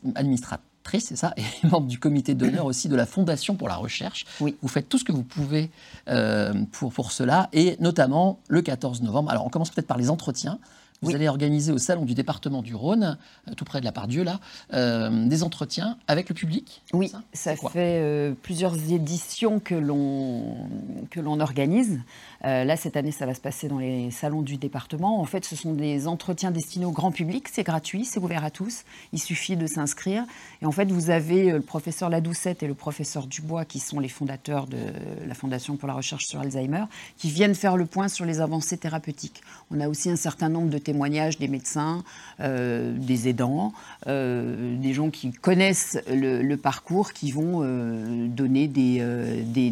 c'est 1.00 1.16
ça, 1.16 1.35
et 1.37 1.45
membre 1.66 1.88
du 1.88 1.99
comité 1.99 2.35
d'honneur 2.35 2.64
aussi 2.64 2.88
de 2.88 2.97
la 2.97 3.04
Fondation 3.04 3.57
pour 3.57 3.69
la 3.69 3.76
recherche. 3.76 4.25
Oui. 4.40 4.57
Vous 4.62 4.69
faites 4.69 4.88
tout 4.88 4.97
ce 4.97 5.04
que 5.04 5.12
vous 5.12 5.23
pouvez 5.23 5.71
euh, 6.09 6.54
pour, 6.73 6.92
pour 6.92 7.12
cela, 7.12 7.49
et 7.52 7.76
notamment 7.80 8.38
le 8.49 8.62
14 8.62 9.02
novembre. 9.02 9.30
Alors, 9.30 9.45
on 9.45 9.50
commence 9.50 9.71
peut-être 9.71 9.88
par 9.88 9.99
les 9.99 10.09
entretiens. 10.09 10.59
Vous 11.02 11.14
allez 11.14 11.28
organiser 11.28 11.73
au 11.73 11.78
salon 11.78 12.04
du 12.04 12.12
département 12.12 12.61
du 12.61 12.75
Rhône, 12.75 13.16
euh, 13.49 13.54
tout 13.54 13.64
près 13.64 13.80
de 13.80 13.87
la 13.87 13.92
Pardieu, 13.92 14.23
là, 14.23 14.38
euh, 14.75 15.26
des 15.26 15.42
entretiens 15.42 15.97
avec 16.09 16.28
le 16.28 16.35
public. 16.35 16.83
Oui, 16.92 17.11
ça, 17.33 17.57
fait 17.57 18.00
euh, 18.02 18.35
plusieurs 18.42 18.75
éditions 18.92 19.61
que 19.61 19.75
l'on 19.75 21.40
organise. 21.40 22.00
là, 22.42 22.76
cette 22.76 22.97
année, 22.97 23.12
ça 23.12 23.25
va 23.25 23.33
se 23.33 23.40
passer 23.40 23.69
dans 23.69 23.78
les 23.78 24.11
salons 24.11 24.42
du 24.42 24.59
département. 24.59 25.21
En 25.21 25.25
fait, 25.25 25.45
ce 25.47 25.57
sont 25.57 25.73
des 25.73 26.07
entretiens 26.07 26.50
destinés 26.50 26.85
au 26.85 26.90
grand 26.90 27.12
public. 27.12 27.49
C'est 27.50 27.62
gratuit, 27.62 28.04
c'est 28.04 28.21
ouvert 28.21 28.45
à 28.45 28.50
tous. 28.50 28.85
Il 29.14 29.19
suffit 29.19 29.57
de 29.57 29.66
s'inscrire. 29.66 30.25
Et 30.61 30.66
en 30.66 30.73
fait, 30.73 30.90
vous 30.90 31.09
avez 31.09 31.52
le 31.52 31.62
professeur 31.62 32.11
Ladoucette 32.11 32.62
et 32.62 32.66
le 32.66 32.75
professeur 32.75 33.26
Dubois, 33.26 33.64
qui 33.64 33.78
sont 33.78 34.00
les 34.00 34.09
fondateurs 34.09 34.66
de 34.66 34.78
la 35.26 35.35
Fondation 35.35 35.76
pour 35.76 35.88
la 35.88 35.95
recherche 35.95 36.26
sur 36.26 36.40
Alzheimer, 36.40 36.85
qui 37.16 37.30
viennent 37.30 37.54
faire 37.54 37.78
le 37.78 37.87
point 37.87 38.09
sur 38.09 38.26
les 38.26 38.40
avancées 38.40 38.76
thérapeutiques. 38.76 39.40
On 39.71 39.80
a 39.80 39.88
aussi 39.88 40.11
un 40.11 40.16
certain 40.16 40.50
nombre 40.50 40.69
de 40.69 40.78
témoignages 40.91 41.39
des 41.39 41.47
médecins, 41.47 42.03
euh, 42.41 42.93
des 42.97 43.29
aidants, 43.29 43.73
euh, 44.09 44.77
des 44.77 44.93
gens 44.93 45.11
qui 45.11 45.31
connaissent 45.31 45.99
le, 46.11 46.57
parcours, 46.57 47.13
qui 47.13 47.31
vont 47.31 47.61
euh, 47.63 48.27
donner 48.27 48.67
des, 48.67 48.99
des, 49.45 49.71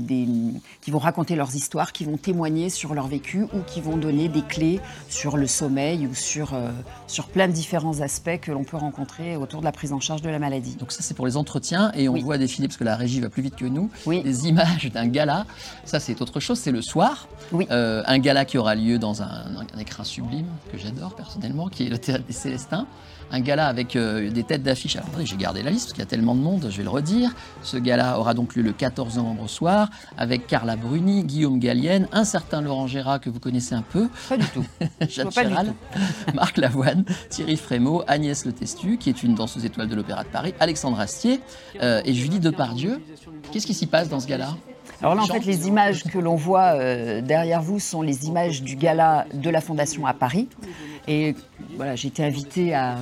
qui 0.80 0.90
vont 0.92 1.00
raconter 1.00 1.34
leurs 1.34 1.56
histoires, 1.56 1.92
qui 1.92 2.04
vont 2.04 2.16
témoigner 2.16 2.70
sur 2.70 2.94
leur 2.94 3.08
vécu 3.08 3.42
ou 3.42 3.62
qui 3.66 3.80
vont 3.80 3.96
donner 3.96 4.28
des 4.28 4.42
clés 4.42 4.80
sur 5.08 5.36
le 5.36 5.48
sommeil 5.48 6.06
ou 6.06 6.14
sur, 6.14 6.56
sur 7.08 7.26
plein 7.26 7.48
de 7.48 7.52
différents 7.52 8.00
aspects 8.00 8.38
que 8.40 8.52
l'on 8.52 8.62
peut 8.62 8.76
rencontrer 8.76 9.36
autour 9.36 9.58
de 9.58 9.64
la 9.64 9.72
prise 9.72 9.92
en 9.92 10.00
charge 10.00 10.22
de 10.22 10.30
la 10.30 10.38
maladie. 10.38 10.76
Donc 10.76 10.92
ça 10.92 11.02
c'est 11.02 11.14
pour 11.14 11.26
les 11.26 11.36
entretiens 11.36 11.90
et 11.96 12.08
on 12.08 12.16
voit 12.18 12.38
défiler, 12.38 12.68
parce 12.68 12.78
que 12.78 12.84
la 12.84 12.96
régie 12.96 13.20
va 13.20 13.28
plus 13.28 13.42
vite 13.42 13.56
que 13.56 13.64
nous, 13.64 13.90
des 14.06 14.46
images 14.46 14.90
d'un 14.92 15.08
gala. 15.08 15.46
Ça 15.84 15.98
c'est 15.98 16.22
autre 16.22 16.38
chose, 16.38 16.60
c'est 16.60 16.72
le 16.72 16.82
soir. 16.82 17.26
Oui. 17.50 17.66
un 17.70 18.18
gala 18.18 18.44
qui 18.44 18.56
aura 18.56 18.74
lieu 18.74 18.98
dans 18.98 19.22
un, 19.22 19.56
un 19.74 19.78
écran 19.80 20.04
sublime 20.04 20.46
que 20.70 20.78
j'adore 20.78 21.07
personnellement, 21.14 21.68
qui 21.68 21.86
est 21.86 21.88
le 21.88 21.98
Théâtre 21.98 22.24
des 22.26 22.32
Célestins. 22.32 22.86
Un 23.30 23.40
gala 23.40 23.66
avec 23.66 23.94
euh, 23.94 24.30
des 24.30 24.42
têtes 24.42 24.62
d'affiche. 24.62 24.96
Alors 24.96 25.08
j'ai 25.22 25.36
gardé 25.36 25.62
la 25.62 25.70
liste 25.70 25.86
parce 25.86 25.92
qu'il 25.92 26.02
y 26.02 26.06
a 26.06 26.08
tellement 26.08 26.34
de 26.34 26.40
monde, 26.40 26.68
je 26.70 26.76
vais 26.78 26.82
le 26.82 26.88
redire. 26.88 27.30
Ce 27.62 27.76
gala 27.76 28.18
aura 28.18 28.32
donc 28.32 28.56
lieu 28.56 28.62
le 28.62 28.72
14 28.72 29.16
novembre 29.16 29.42
au 29.42 29.48
soir 29.48 29.90
avec 30.16 30.46
Carla 30.46 30.76
Bruni, 30.76 31.24
Guillaume 31.24 31.58
Gallienne, 31.58 32.08
un 32.12 32.24
certain 32.24 32.62
Laurent 32.62 32.86
Gérard 32.86 33.20
que 33.20 33.28
vous 33.28 33.40
connaissez 33.40 33.74
un 33.74 33.82
peu. 33.82 34.08
Pas 34.30 34.38
du 34.38 34.46
tout. 34.46 34.64
Jeanne 35.08 35.30
Chéral, 35.30 35.74
Marc 36.32 36.56
Lavoine, 36.56 37.04
Thierry 37.28 37.56
Frémaux, 37.56 38.02
Agnès 38.06 38.46
Le 38.46 38.52
Testu, 38.52 38.96
qui 38.96 39.10
est 39.10 39.22
une 39.22 39.34
danseuse 39.34 39.66
étoile 39.66 39.88
de 39.88 39.94
l'Opéra 39.94 40.24
de 40.24 40.28
Paris, 40.28 40.54
Alexandre 40.58 40.98
Astier 40.98 41.40
euh, 41.82 42.00
et 42.06 42.14
Julie 42.14 42.40
Depardieu. 42.40 43.02
Qu'est-ce 43.52 43.66
qui 43.66 43.74
s'y 43.74 43.86
passe 43.86 44.08
dans 44.08 44.20
ce 44.20 44.26
gala? 44.26 44.56
Alors 45.00 45.14
là, 45.14 45.22
en 45.22 45.26
fait, 45.26 45.44
les 45.44 45.68
images 45.68 46.04
que 46.04 46.18
l'on 46.18 46.34
voit 46.34 46.74
euh, 46.74 47.20
derrière 47.20 47.62
vous 47.62 47.78
sont 47.78 48.02
les 48.02 48.26
images 48.26 48.62
du 48.62 48.74
gala 48.74 49.26
de 49.32 49.48
la 49.48 49.60
Fondation 49.60 50.06
à 50.06 50.14
Paris. 50.14 50.48
Et 51.06 51.36
voilà, 51.76 51.94
j'ai 51.94 52.08
été 52.08 52.24
invitée 52.24 52.74
à, 52.74 52.96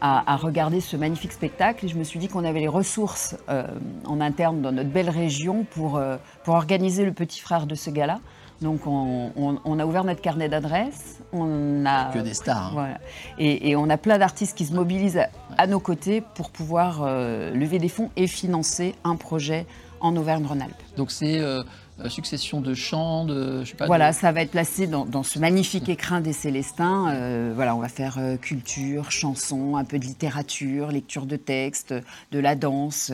à, 0.00 0.36
regarder 0.36 0.80
ce 0.80 0.96
magnifique 0.96 1.32
spectacle 1.32 1.86
et 1.86 1.88
je 1.88 1.96
me 1.96 2.04
suis 2.04 2.18
dit 2.18 2.28
qu'on 2.28 2.44
avait 2.44 2.60
les 2.60 2.68
ressources 2.68 3.36
euh, 3.48 3.64
en 4.06 4.20
interne 4.20 4.60
dans 4.60 4.72
notre 4.72 4.90
belle 4.90 5.10
région 5.10 5.64
pour, 5.64 5.96
euh, 5.96 6.16
pour 6.44 6.54
organiser 6.54 7.04
le 7.04 7.12
petit 7.12 7.40
frère 7.40 7.66
de 7.66 7.74
ce 7.74 7.90
gala. 7.90 8.20
Donc 8.60 8.86
on, 8.86 9.32
on, 9.36 9.78
a 9.78 9.86
ouvert 9.86 10.04
notre 10.04 10.20
carnet 10.20 10.50
d'adresses. 10.50 11.20
On 11.32 11.86
a 11.86 12.12
que 12.12 12.18
des 12.18 12.34
stars. 12.34 12.66
Hein. 12.66 12.70
Voilà. 12.74 12.98
Et, 13.38 13.70
et, 13.70 13.76
on 13.76 13.88
a 13.88 13.96
plein 13.96 14.18
d'artistes 14.18 14.56
qui 14.56 14.66
se 14.66 14.74
mobilisent 14.74 15.22
à, 15.56 15.66
nos 15.66 15.80
côtés 15.80 16.20
pour 16.20 16.50
pouvoir 16.50 17.06
lever 17.06 17.78
des 17.78 17.88
fonds 17.88 18.10
et 18.16 18.26
financer 18.26 18.94
un 19.02 19.16
projet 19.16 19.64
en 20.00 20.16
Auvergne-Rhône-Alpes. 20.16 20.82
Donc 20.96 21.10
c'est 21.10 21.38
euh, 21.38 21.62
euh, 22.00 22.08
succession 22.08 22.60
de 22.60 22.74
chants, 22.74 23.24
de, 23.24 23.62
je 23.64 23.70
sais 23.70 23.76
pas, 23.76 23.86
Voilà, 23.86 24.12
ça 24.12 24.32
va 24.32 24.42
être 24.42 24.50
placé 24.50 24.86
dans, 24.86 25.22
ce 25.22 25.38
magnifique 25.38 25.88
écrin 25.88 26.20
des 26.20 26.32
Célestins. 26.32 27.10
Euh, 27.10 27.52
voilà, 27.54 27.76
on 27.76 27.80
va 27.80 27.88
faire 27.88 28.18
culture, 28.40 29.10
chansons, 29.10 29.76
un 29.76 29.84
peu 29.84 29.98
de 29.98 30.04
littérature, 30.04 30.88
lecture 30.88 31.26
de 31.26 31.36
textes, 31.36 31.94
de 32.32 32.38
la 32.38 32.54
danse. 32.54 33.12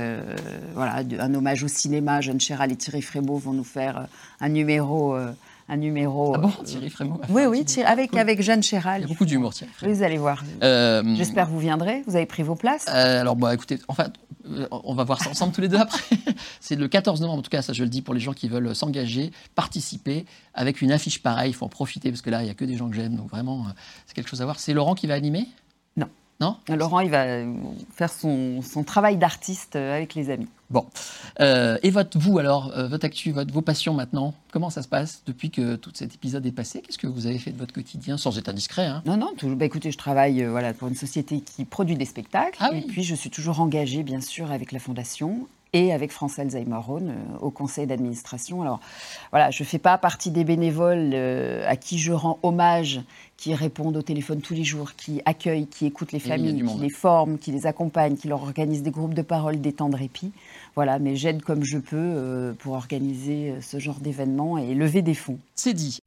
voilà, 0.75 1.03
un 1.19 1.35
hommage 1.35 1.65
au 1.65 1.69
cinéma. 1.69 2.21
Jeanne 2.21 2.41
Chéral 2.41 2.73
et 2.73 2.77
Thierry 2.77 3.03
Frémaux 3.03 3.39
vont 3.39 3.53
nous 3.53 3.65
faire 3.65 4.07
un 4.41 4.49
numéro 4.49 5.17
un 5.69 5.77
numéro. 5.77 6.35
Ah 6.35 6.39
bon, 6.39 6.53
Thierry 6.65 6.91
Frémaux 6.91 7.21
Oui, 7.29 7.43
oui, 7.47 7.65
avec, 7.85 8.17
avec 8.17 8.43
Jeanne 8.43 8.63
Chéral. 8.63 9.01
Il 9.01 9.03
y 9.03 9.05
a 9.05 9.09
beaucoup 9.09 9.25
d'humour, 9.25 9.53
Thierry 9.53 9.73
Vous 9.83 10.03
allez 10.03 10.19
voir. 10.19 10.45
J'espère 10.61 11.47
que 11.47 11.53
vous 11.53 11.59
viendrez. 11.59 12.03
Vous 12.07 12.17
avez 12.17 12.27
pris 12.27 12.43
vos 12.43 12.55
places 12.55 12.87
Alors, 12.89 13.37
bon, 13.37 13.53
écoutez, 13.53 13.79
enfin, 13.89 14.09
on 14.71 14.95
va 14.95 15.05
voir 15.05 15.23
ça 15.23 15.31
ensemble 15.31 15.53
tous 15.53 15.61
les 15.61 15.69
deux 15.69 15.79
après. 15.79 16.03
C'est 16.61 16.77
le 16.77 16.89
14 16.89 17.21
novembre, 17.21 17.41
en 17.41 17.43
tout 17.43 17.51
cas, 17.51 17.63
ça 17.63 17.73
je 17.73 17.83
le 17.83 17.89
dis 17.89 18.03
pour 18.03 18.15
les 18.15 18.21
gens 18.21 18.33
qui 18.33 18.49
veulent 18.49 18.75
s'engager, 18.75 19.31
participer 19.55 20.25
avec 20.55 20.83
une 20.83 20.93
affiche 20.93 21.23
pareille. 21.23 21.51
Il 21.51 21.55
faut 21.55 21.67
en 21.67 21.71
profiter 21.71 22.11
parce 22.11 22.23
que 22.23 22.31
là, 22.31 22.43
il 22.43 22.45
n'y 22.45 22.51
a 22.51 22.55
que 22.55 22.65
des 22.65 22.77
gens 22.77 22.89
que 22.89 22.97
j'aime, 22.97 23.17
donc 23.17 23.31
vraiment, 23.31 23.61
euh, 23.61 23.73
c'est 24.07 24.15
quelque 24.15 24.29
chose 24.29 24.43
à 24.43 24.45
voir. 24.45 24.61
C'est 24.61 24.73
Laurent 24.73 24.95
qui 24.95 25.07
va 25.07 25.15
animer? 25.15 25.47
Non? 26.41 26.57
Laurent, 26.69 27.01
il 27.01 27.11
va 27.11 27.25
faire 27.95 28.11
son, 28.13 28.61
travail 28.87 29.17
d'artiste 29.17 29.77
avec 29.77 30.15
les 30.15 30.31
amis. 30.31 30.49
Bon. 30.69 30.85
Euh, 31.41 31.79
et 31.83 31.91
votre, 31.91 32.19
vous 32.19 32.39
alors, 32.39 32.73
euh, 32.77 32.89
votre 32.89 33.07
actu, 33.07 33.31
votre, 33.31 33.53
vos 33.53 33.63
passions 33.63 33.95
maintenant, 33.95 34.35
comment 34.53 34.69
ça 34.69 34.83
se 34.83 34.89
passe 34.89 35.23
depuis 35.25 35.51
que 35.51 35.77
tout 35.77 35.91
cet 35.95 36.15
épisode 36.15 36.45
est 36.45 36.53
passé? 36.53 36.83
Qu'est-ce 36.83 36.99
que 36.99 37.07
vous 37.07 37.27
avez 37.27 37.39
fait 37.39 37.53
de 37.53 37.59
votre 37.59 37.73
quotidien, 37.73 38.17
sans 38.17 38.37
être 38.37 38.49
indiscret 38.49 38.87
hein? 38.87 39.03
Non, 39.07 39.17
non, 39.17 39.33
bah, 39.43 39.65
écoutez, 39.65 39.93
je 39.93 39.99
travaille 39.99 40.43
euh, 40.43 40.51
voilà, 40.51 40.75
pour 40.75 40.89
une 40.89 40.97
société 40.97 41.41
qui 41.41 41.65
produit 41.65 41.97
des 41.97 42.05
spectacles. 42.05 42.59
Ah 42.61 42.71
et 42.75 42.83
puis, 42.83 43.05
je 43.05 43.15
suis 43.15 43.31
toujours 43.31 43.61
engagée, 43.61 44.03
bien 44.03 44.21
sûr, 44.21 44.51
avec 44.51 44.73
la 44.73 44.79
Fondation 44.79 45.47
et 45.73 45.93
avec 45.93 46.13
France 46.13 46.39
Alzheimer 46.39 46.77
Rhône 46.77 47.15
au 47.41 47.51
conseil 47.51 47.87
d'administration. 47.87 48.63
Alors 48.63 48.81
voilà, 49.31 49.51
je 49.51 49.63
ne 49.63 49.67
fais 49.67 49.79
pas 49.79 49.99
partie 49.99 50.31
des 50.31 50.45
bénévoles 50.45 51.15
à 51.15 51.77
qui 51.77 51.99
je 51.99 52.13
rends 52.13 52.39
hommage 52.43 53.01
qui 53.37 53.55
répondent 53.55 53.97
au 53.97 54.03
téléphone 54.03 54.41
tous 54.41 54.55
les 54.55 54.65
jours, 54.65 54.95
qui 54.95 55.21
accueillent, 55.25 55.67
qui 55.67 55.87
écoutent 55.87 56.13
les 56.13 56.21
familles, 56.21 56.65
qui 56.65 56.79
les 56.79 56.91
forment, 56.91 57.39
qui 57.39 57.53
les 57.53 57.67
accompagnent, 57.67 58.17
qui 58.17 58.29
leur 58.29 58.43
organisent 58.43 58.83
des 58.83 58.91
groupes 58.91 59.15
de 59.15 59.23
parole, 59.23 59.61
des 59.61 59.73
temps 59.73 59.89
de 59.89 59.97
répit. 59.97 60.33
Voilà, 60.75 60.99
mais 60.99 61.17
j'aide 61.17 61.43
comme 61.43 61.63
je 61.63 61.79
peux 61.79 61.97
euh, 61.97 62.53
pour 62.55 62.75
organiser 62.75 63.51
euh, 63.51 63.61
ce 63.61 63.79
genre 63.79 64.01
d'événements 64.01 64.59
et 64.59 64.75
lever 64.75 65.03
des 65.03 65.15
fonds. 65.15 65.39
C'est 65.55 65.75
dit. 65.75 65.99